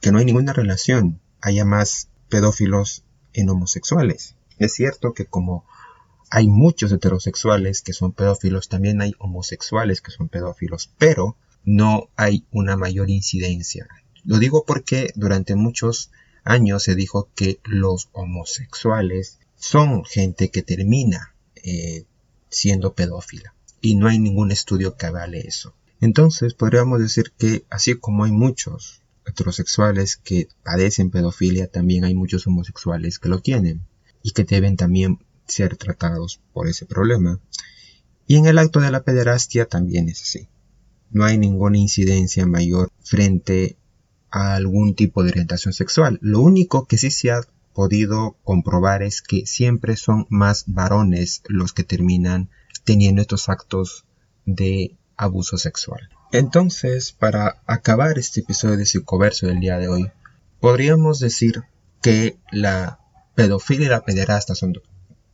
que 0.00 0.12
no 0.12 0.18
hay 0.18 0.24
ninguna 0.24 0.52
relación, 0.52 1.20
haya 1.40 1.64
más 1.64 2.08
pedófilos 2.28 3.04
en 3.32 3.48
homosexuales. 3.48 4.34
Es 4.58 4.74
cierto 4.74 5.12
que 5.12 5.26
como 5.26 5.64
hay 6.30 6.48
muchos 6.48 6.90
heterosexuales 6.92 7.82
que 7.82 7.92
son 7.92 8.12
pedófilos, 8.12 8.68
también 8.68 9.00
hay 9.00 9.14
homosexuales 9.18 10.00
que 10.00 10.10
son 10.10 10.28
pedófilos, 10.28 10.90
pero 10.98 11.36
no 11.64 12.08
hay 12.16 12.46
una 12.50 12.76
mayor 12.76 13.10
incidencia. 13.10 13.86
Lo 14.24 14.38
digo 14.38 14.64
porque 14.66 15.12
durante 15.14 15.54
muchos 15.54 16.10
años 16.44 16.84
se 16.84 16.94
dijo 16.94 17.28
que 17.34 17.60
los 17.64 18.08
homosexuales 18.12 19.38
son 19.56 20.04
gente 20.04 20.50
que 20.50 20.62
termina 20.62 21.34
eh, 21.56 22.06
siendo 22.48 22.94
pedófila 22.94 23.54
y 23.80 23.96
no 23.96 24.08
hay 24.08 24.18
ningún 24.18 24.52
estudio 24.52 24.96
que 24.96 25.06
avale 25.06 25.40
eso. 25.40 25.74
Entonces 26.00 26.54
podríamos 26.54 27.00
decir 27.00 27.32
que 27.36 27.64
así 27.70 27.94
como 27.94 28.24
hay 28.24 28.32
muchos 28.32 29.02
heterosexuales 29.26 30.16
que 30.16 30.48
padecen 30.62 31.10
pedofilia, 31.10 31.66
también 31.66 32.04
hay 32.04 32.14
muchos 32.14 32.46
homosexuales 32.46 33.18
que 33.18 33.28
lo 33.28 33.40
tienen 33.40 33.82
y 34.22 34.30
que 34.30 34.44
deben 34.44 34.76
también 34.76 35.18
ser 35.46 35.76
tratados 35.76 36.40
por 36.52 36.68
ese 36.68 36.86
problema. 36.86 37.40
Y 38.26 38.36
en 38.36 38.46
el 38.46 38.58
acto 38.58 38.80
de 38.80 38.90
la 38.90 39.02
pederastia 39.02 39.66
también 39.66 40.08
es 40.08 40.22
así. 40.22 40.48
No 41.10 41.24
hay 41.24 41.38
ninguna 41.38 41.78
incidencia 41.78 42.46
mayor 42.46 42.90
frente 43.02 43.76
a 44.30 44.54
algún 44.54 44.94
tipo 44.94 45.22
de 45.22 45.30
orientación 45.30 45.72
sexual. 45.72 46.18
Lo 46.20 46.40
único 46.40 46.86
que 46.86 46.98
sí 46.98 47.10
se 47.10 47.30
ha 47.30 47.42
podido 47.72 48.36
comprobar 48.42 49.02
es 49.02 49.22
que 49.22 49.46
siempre 49.46 49.96
son 49.96 50.26
más 50.30 50.64
varones 50.66 51.42
los 51.46 51.72
que 51.72 51.84
terminan 51.84 52.50
teniendo 52.84 53.22
estos 53.22 53.48
actos 53.48 54.04
de 54.44 54.96
abuso 55.16 55.58
sexual. 55.58 56.08
Entonces, 56.32 57.12
para 57.12 57.62
acabar 57.66 58.18
este 58.18 58.40
episodio 58.40 58.76
de 58.76 58.86
Psicoverso 58.86 59.46
del 59.46 59.60
día 59.60 59.78
de 59.78 59.88
hoy, 59.88 60.10
podríamos 60.60 61.20
decir 61.20 61.64
que 62.02 62.36
la 62.50 62.98
pedofilia 63.34 63.86
y 63.86 63.90
la 63.90 64.04
pederasta 64.04 64.54
son 64.54 64.74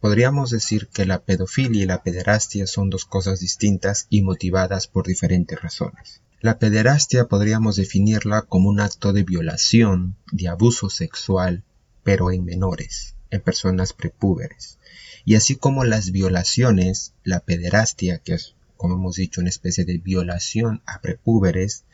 Podríamos 0.00 0.50
decir 0.50 0.88
que 0.88 1.06
la 1.06 1.20
pedofilia 1.22 1.84
y 1.84 1.86
la 1.86 2.02
pederastia 2.02 2.66
son 2.66 2.90
dos 2.90 3.04
cosas 3.04 3.38
distintas 3.38 4.08
y 4.10 4.22
motivadas 4.22 4.88
por 4.88 5.06
diferentes 5.06 5.62
razones. 5.62 6.20
La 6.40 6.58
pederastia 6.58 7.26
podríamos 7.26 7.76
definirla 7.76 8.42
como 8.42 8.68
un 8.68 8.80
acto 8.80 9.12
de 9.12 9.22
violación, 9.22 10.16
de 10.32 10.48
abuso 10.48 10.90
sexual, 10.90 11.62
pero 12.02 12.32
en 12.32 12.44
menores, 12.44 13.14
en 13.30 13.40
personas 13.42 13.92
prepúberes. 13.92 14.78
Y 15.24 15.36
así 15.36 15.54
como 15.54 15.84
las 15.84 16.10
violaciones, 16.10 17.14
la 17.22 17.38
pederastia, 17.38 18.18
que 18.18 18.34
es, 18.34 18.56
como 18.82 18.96
hemos 18.96 19.14
dicho, 19.14 19.40
una 19.40 19.50
especie 19.50 19.84
de 19.84 19.98
violación 19.98 20.82
a 20.86 21.00
prepúberes, 21.00 21.84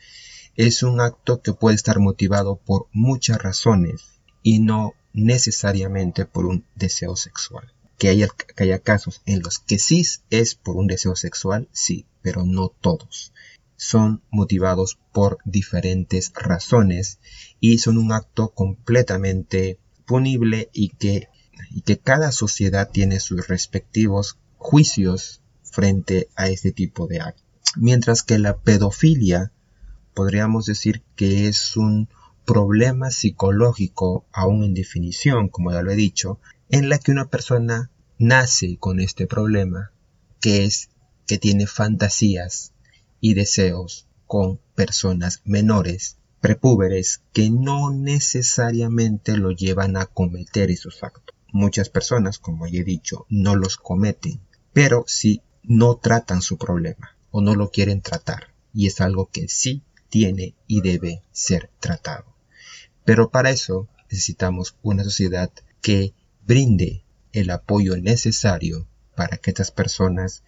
es 0.55 0.81
un 0.81 0.99
acto 1.01 1.43
que 1.43 1.53
puede 1.53 1.75
estar 1.75 1.99
motivado 1.99 2.55
por 2.55 2.87
muchas 2.91 3.37
razones 3.39 4.01
y 4.41 4.57
no 4.57 4.95
necesariamente 5.13 6.25
por 6.25 6.47
un 6.47 6.65
deseo 6.73 7.15
sexual 7.15 7.71
que 7.99 8.09
haya, 8.09 8.79
casos 8.79 9.21
en 9.27 9.41
los 9.41 9.59
que 9.59 9.77
sí 9.77 10.03
es 10.31 10.55
por 10.55 10.77
un 10.77 10.87
deseo 10.87 11.15
sexual, 11.15 11.69
sí, 11.73 12.07
pero 12.23 12.43
no 12.43 12.69
todos. 12.69 13.33
Son 13.75 14.23
motivados 14.31 14.97
por 15.11 15.37
diferentes 15.45 16.31
razones 16.33 17.19
y 17.59 17.77
son 17.77 17.99
un 17.99 18.13
acto 18.13 18.49
completamente 18.49 19.77
punible 20.07 20.69
y 20.73 20.89
que, 20.89 21.27
y 21.69 21.81
que 21.81 21.99
cada 21.99 22.31
sociedad 22.31 22.89
tiene 22.89 23.19
sus 23.19 23.47
respectivos 23.47 24.37
juicios 24.57 25.41
frente 25.71 26.29
a 26.35 26.49
este 26.49 26.71
tipo 26.71 27.07
de 27.07 27.21
actos. 27.21 27.45
Mientras 27.75 28.23
que 28.23 28.39
la 28.39 28.57
pedofilia 28.57 29.51
podríamos 30.13 30.65
decir 30.65 31.01
que 31.15 31.47
es 31.47 31.77
un 31.77 32.09
problema 32.45 33.11
psicológico 33.11 34.25
aún 34.31 34.63
en 34.63 34.73
definición, 34.73 35.49
como 35.49 35.71
ya 35.71 35.81
lo 35.81 35.91
he 35.91 35.95
dicho, 35.95 36.39
en 36.69 36.89
la 36.89 36.97
que 36.97 37.11
una 37.11 37.29
persona 37.29 37.91
nace 38.17 38.77
con 38.77 38.99
este 38.99 39.27
problema, 39.27 39.91
que 40.41 40.65
es 40.65 40.89
que 41.27 41.37
tiene 41.37 41.67
fantasías 41.67 42.73
y 43.21 43.33
deseos 43.33 44.07
con 44.25 44.59
personas 44.75 45.41
menores, 45.45 46.17
prepúberes, 46.41 47.21
que 47.33 47.49
no 47.49 47.91
necesariamente 47.91 49.37
lo 49.37 49.51
llevan 49.51 49.95
a 49.95 50.05
cometer 50.05 50.71
esos 50.71 51.03
actos. 51.03 51.35
Muchas 51.51 51.89
personas, 51.89 52.39
como 52.39 52.67
ya 52.67 52.79
he 52.79 52.83
dicho, 52.83 53.25
no 53.29 53.55
los 53.55 53.77
cometen, 53.77 54.39
pero 54.73 55.03
sí 55.07 55.41
no 55.63 55.95
tratan 55.95 56.41
su 56.41 56.57
problema 56.57 57.15
o 57.31 57.41
no 57.41 57.55
lo 57.55 57.69
quieren 57.69 58.01
tratar, 58.01 58.53
y 58.73 58.87
es 58.87 59.01
algo 59.01 59.29
que 59.29 59.47
sí 59.47 59.83
tiene 60.09 60.55
y 60.67 60.81
debe 60.81 61.23
ser 61.31 61.69
tratado. 61.79 62.25
Pero 63.05 63.29
para 63.29 63.51
eso 63.51 63.87
necesitamos 64.09 64.75
una 64.81 65.03
sociedad 65.03 65.51
que 65.81 66.13
brinde 66.45 67.03
el 67.31 67.49
apoyo 67.51 67.95
necesario 67.97 68.87
para 69.15 69.37
que 69.37 69.51
estas 69.51 69.71
personas 69.71 70.43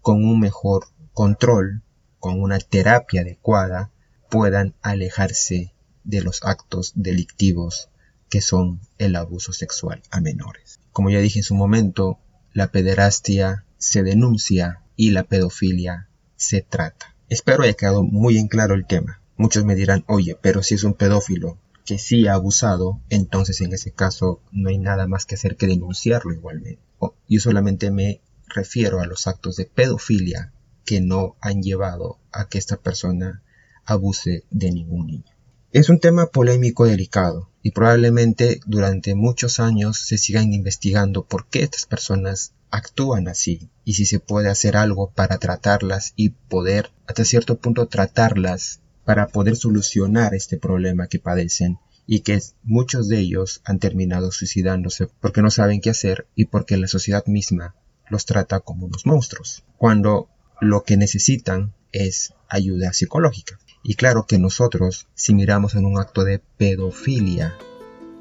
con 0.00 0.24
un 0.24 0.40
mejor 0.40 0.86
control, 1.12 1.82
con 2.18 2.40
una 2.40 2.58
terapia 2.58 3.22
adecuada, 3.22 3.90
puedan 4.30 4.74
alejarse 4.80 5.74
de 6.04 6.22
los 6.22 6.42
actos 6.42 6.92
delictivos 6.94 7.90
que 8.28 8.40
son 8.40 8.80
el 8.98 9.16
abuso 9.16 9.52
sexual 9.52 10.02
a 10.10 10.20
menores. 10.20 10.80
Como 10.90 11.10
ya 11.10 11.18
dije 11.20 11.40
en 11.40 11.44
su 11.44 11.54
momento, 11.54 12.18
la 12.54 12.68
pederastia 12.68 13.66
se 13.82 14.04
denuncia 14.04 14.80
y 14.94 15.10
la 15.10 15.24
pedofilia 15.24 16.08
se 16.36 16.62
trata. 16.62 17.16
Espero 17.28 17.64
haya 17.64 17.74
quedado 17.74 18.04
muy 18.04 18.38
en 18.38 18.46
claro 18.46 18.74
el 18.74 18.86
tema. 18.86 19.20
Muchos 19.36 19.64
me 19.64 19.74
dirán, 19.74 20.04
oye, 20.06 20.38
pero 20.40 20.62
si 20.62 20.76
es 20.76 20.84
un 20.84 20.94
pedófilo 20.94 21.58
que 21.84 21.98
sí 21.98 22.28
ha 22.28 22.34
abusado, 22.34 23.00
entonces 23.10 23.60
en 23.60 23.72
ese 23.72 23.90
caso 23.90 24.40
no 24.52 24.68
hay 24.68 24.78
nada 24.78 25.08
más 25.08 25.26
que 25.26 25.34
hacer 25.34 25.56
que 25.56 25.66
denunciarlo 25.66 26.32
igualmente. 26.32 26.80
yo 27.28 27.40
solamente 27.40 27.90
me 27.90 28.20
refiero 28.46 29.00
a 29.00 29.06
los 29.06 29.26
actos 29.26 29.56
de 29.56 29.64
pedofilia 29.64 30.52
que 30.84 31.00
no 31.00 31.34
han 31.40 31.60
llevado 31.60 32.20
a 32.30 32.48
que 32.48 32.58
esta 32.58 32.76
persona 32.76 33.42
abuse 33.84 34.44
de 34.50 34.70
ningún 34.70 35.08
niño. 35.08 35.34
Es 35.72 35.88
un 35.88 35.98
tema 35.98 36.26
polémico 36.26 36.86
delicado 36.86 37.50
y 37.62 37.72
probablemente 37.72 38.60
durante 38.64 39.16
muchos 39.16 39.58
años 39.58 39.98
se 39.98 40.18
sigan 40.18 40.52
investigando 40.52 41.24
por 41.24 41.48
qué 41.48 41.64
estas 41.64 41.86
personas 41.86 42.52
actúan 42.72 43.28
así 43.28 43.70
y 43.84 43.94
si 43.94 44.06
se 44.06 44.18
puede 44.18 44.48
hacer 44.48 44.76
algo 44.76 45.10
para 45.10 45.38
tratarlas 45.38 46.14
y 46.16 46.30
poder 46.30 46.90
hasta 47.06 47.24
cierto 47.24 47.58
punto 47.58 47.86
tratarlas 47.86 48.80
para 49.04 49.28
poder 49.28 49.56
solucionar 49.56 50.34
este 50.34 50.56
problema 50.56 51.06
que 51.06 51.18
padecen 51.18 51.78
y 52.06 52.20
que 52.20 52.40
muchos 52.62 53.08
de 53.08 53.18
ellos 53.18 53.60
han 53.64 53.78
terminado 53.78 54.32
suicidándose 54.32 55.06
porque 55.20 55.42
no 55.42 55.50
saben 55.50 55.80
qué 55.80 55.90
hacer 55.90 56.26
y 56.34 56.46
porque 56.46 56.76
la 56.78 56.88
sociedad 56.88 57.24
misma 57.26 57.74
los 58.08 58.24
trata 58.24 58.60
como 58.60 58.86
unos 58.86 59.06
monstruos, 59.06 59.64
cuando 59.76 60.28
lo 60.60 60.82
que 60.82 60.96
necesitan 60.96 61.74
es 61.92 62.34
ayuda 62.48 62.92
psicológica. 62.92 63.58
Y 63.82 63.94
claro 63.94 64.26
que 64.26 64.38
nosotros, 64.38 65.08
si 65.14 65.34
miramos 65.34 65.74
en 65.74 65.84
un 65.84 65.98
acto 65.98 66.24
de 66.24 66.38
pedofilia 66.38 67.54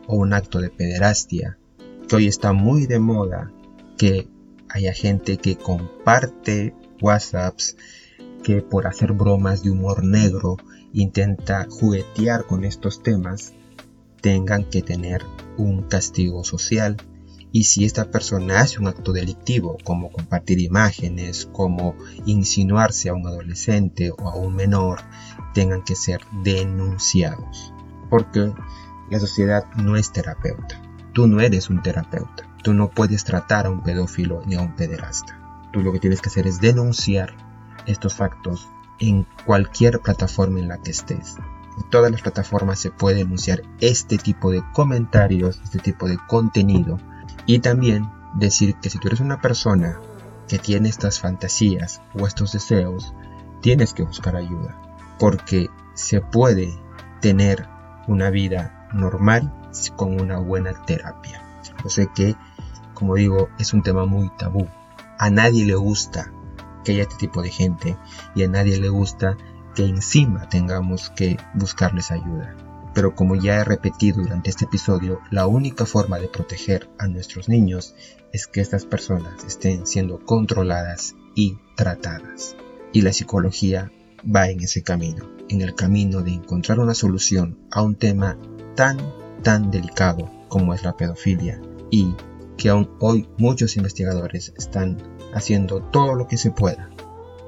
o 0.07 0.17
un 0.17 0.33
acto 0.33 0.59
de 0.59 0.69
pederastia, 0.69 1.57
que 2.07 2.15
hoy 2.15 2.27
está 2.27 2.51
muy 2.53 2.87
de 2.87 2.99
moda 2.99 3.51
que 3.97 4.27
haya 4.73 4.93
gente 4.93 5.37
que 5.37 5.57
comparte 5.57 6.73
WhatsApps, 7.01 7.77
que 8.43 8.61
por 8.61 8.87
hacer 8.87 9.13
bromas 9.13 9.63
de 9.63 9.71
humor 9.71 10.03
negro 10.03 10.57
intenta 10.93 11.67
juguetear 11.69 12.45
con 12.45 12.63
estos 12.63 13.03
temas, 13.03 13.53
tengan 14.21 14.63
que 14.63 14.81
tener 14.81 15.23
un 15.57 15.83
castigo 15.83 16.43
social. 16.43 16.97
Y 17.53 17.65
si 17.65 17.83
esta 17.83 18.09
persona 18.11 18.61
hace 18.61 18.79
un 18.79 18.87
acto 18.87 19.11
delictivo, 19.11 19.77
como 19.83 20.11
compartir 20.11 20.59
imágenes, 20.59 21.49
como 21.51 21.95
insinuarse 22.25 23.09
a 23.09 23.13
un 23.13 23.27
adolescente 23.27 24.11
o 24.11 24.29
a 24.29 24.35
un 24.35 24.55
menor, 24.55 25.01
tengan 25.53 25.83
que 25.83 25.95
ser 25.95 26.21
denunciados. 26.43 27.73
Porque 28.09 28.53
la 29.09 29.19
sociedad 29.19 29.65
no 29.75 29.97
es 29.97 30.13
terapeuta. 30.13 30.81
Tú 31.13 31.27
no 31.27 31.41
eres 31.41 31.69
un 31.69 31.81
terapeuta. 31.81 32.50
Tú 32.63 32.73
no 32.73 32.89
puedes 32.89 33.23
tratar 33.23 33.65
a 33.65 33.69
un 33.69 33.81
pedófilo 33.81 34.41
ni 34.45 34.55
a 34.55 34.61
un 34.61 34.75
pederasta. 34.75 35.37
Tú 35.71 35.81
lo 35.81 35.91
que 35.91 35.99
tienes 35.99 36.21
que 36.21 36.29
hacer 36.29 36.47
es 36.47 36.61
denunciar 36.61 37.33
estos 37.85 38.21
actos 38.21 38.69
en 38.99 39.25
cualquier 39.45 39.99
plataforma 39.99 40.59
en 40.59 40.67
la 40.67 40.77
que 40.77 40.91
estés. 40.91 41.37
En 41.77 41.89
todas 41.89 42.11
las 42.11 42.21
plataformas 42.21 42.79
se 42.79 42.91
puede 42.91 43.17
denunciar 43.17 43.61
este 43.79 44.17
tipo 44.17 44.51
de 44.51 44.63
comentarios, 44.73 45.59
este 45.63 45.79
tipo 45.79 46.07
de 46.07 46.17
contenido. 46.27 46.99
Y 47.45 47.59
también 47.59 48.09
decir 48.35 48.75
que 48.75 48.89
si 48.89 48.99
tú 48.99 49.07
eres 49.07 49.21
una 49.21 49.41
persona 49.41 49.99
que 50.47 50.59
tiene 50.59 50.89
estas 50.89 51.19
fantasías 51.19 52.01
o 52.13 52.27
estos 52.27 52.51
deseos, 52.51 53.13
tienes 53.61 53.93
que 53.93 54.03
buscar 54.03 54.35
ayuda. 54.35 54.77
Porque 55.17 55.69
se 55.95 56.21
puede 56.21 56.77
tener 57.21 57.67
una 58.07 58.29
vida 58.29 58.89
normal 58.93 59.51
con 59.95 60.19
una 60.19 60.37
buena 60.37 60.73
terapia. 60.85 61.41
Yo 61.83 61.89
sé 61.89 62.09
que 62.13 62.35
como 63.01 63.15
digo, 63.15 63.49
es 63.57 63.73
un 63.73 63.81
tema 63.81 64.05
muy 64.05 64.29
tabú. 64.37 64.67
A 65.17 65.31
nadie 65.31 65.65
le 65.65 65.73
gusta 65.73 66.31
que 66.83 66.91
haya 66.91 67.01
este 67.01 67.15
tipo 67.15 67.41
de 67.41 67.49
gente 67.49 67.97
y 68.35 68.43
a 68.43 68.47
nadie 68.47 68.79
le 68.79 68.89
gusta 68.89 69.37
que 69.73 69.85
encima 69.85 70.47
tengamos 70.49 71.09
que 71.09 71.37
buscarles 71.55 72.11
ayuda. 72.11 72.55
Pero 72.93 73.15
como 73.15 73.35
ya 73.35 73.55
he 73.55 73.63
repetido 73.63 74.21
durante 74.21 74.51
este 74.51 74.65
episodio, 74.65 75.19
la 75.31 75.47
única 75.47 75.87
forma 75.87 76.19
de 76.19 76.27
proteger 76.27 76.91
a 76.99 77.07
nuestros 77.07 77.49
niños 77.49 77.95
es 78.33 78.45
que 78.45 78.61
estas 78.61 78.85
personas 78.85 79.43
estén 79.47 79.87
siendo 79.87 80.23
controladas 80.23 81.15
y 81.33 81.57
tratadas. 81.75 82.55
Y 82.93 83.01
la 83.01 83.13
psicología 83.13 83.91
va 84.23 84.47
en 84.51 84.61
ese 84.61 84.83
camino, 84.83 85.27
en 85.49 85.61
el 85.61 85.73
camino 85.73 86.21
de 86.21 86.33
encontrar 86.33 86.79
una 86.79 86.93
solución 86.93 87.57
a 87.71 87.81
un 87.81 87.95
tema 87.95 88.37
tan, 88.75 88.99
tan 89.41 89.71
delicado 89.71 90.29
como 90.49 90.75
es 90.75 90.83
la 90.83 90.95
pedofilia 90.95 91.59
y 91.89 92.13
que 92.61 92.69
aún 92.69 92.91
hoy 92.99 93.27
muchos 93.39 93.75
investigadores 93.75 94.53
están 94.55 95.01
haciendo 95.33 95.81
todo 95.81 96.13
lo 96.13 96.27
que 96.27 96.37
se 96.37 96.51
pueda 96.51 96.91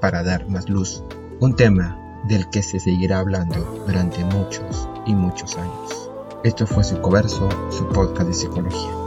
para 0.01 0.23
dar 0.23 0.49
más 0.49 0.67
luz, 0.69 1.03
un 1.39 1.55
tema 1.55 2.23
del 2.27 2.49
que 2.49 2.63
se 2.63 2.79
seguirá 2.79 3.19
hablando 3.19 3.83
durante 3.85 4.25
muchos 4.25 4.89
y 5.05 5.13
muchos 5.13 5.55
años. 5.55 6.09
Esto 6.43 6.65
fue 6.65 6.83
Psicoverso, 6.83 7.47
su 7.69 7.87
podcast 7.89 8.27
de 8.27 8.33
psicología. 8.33 9.02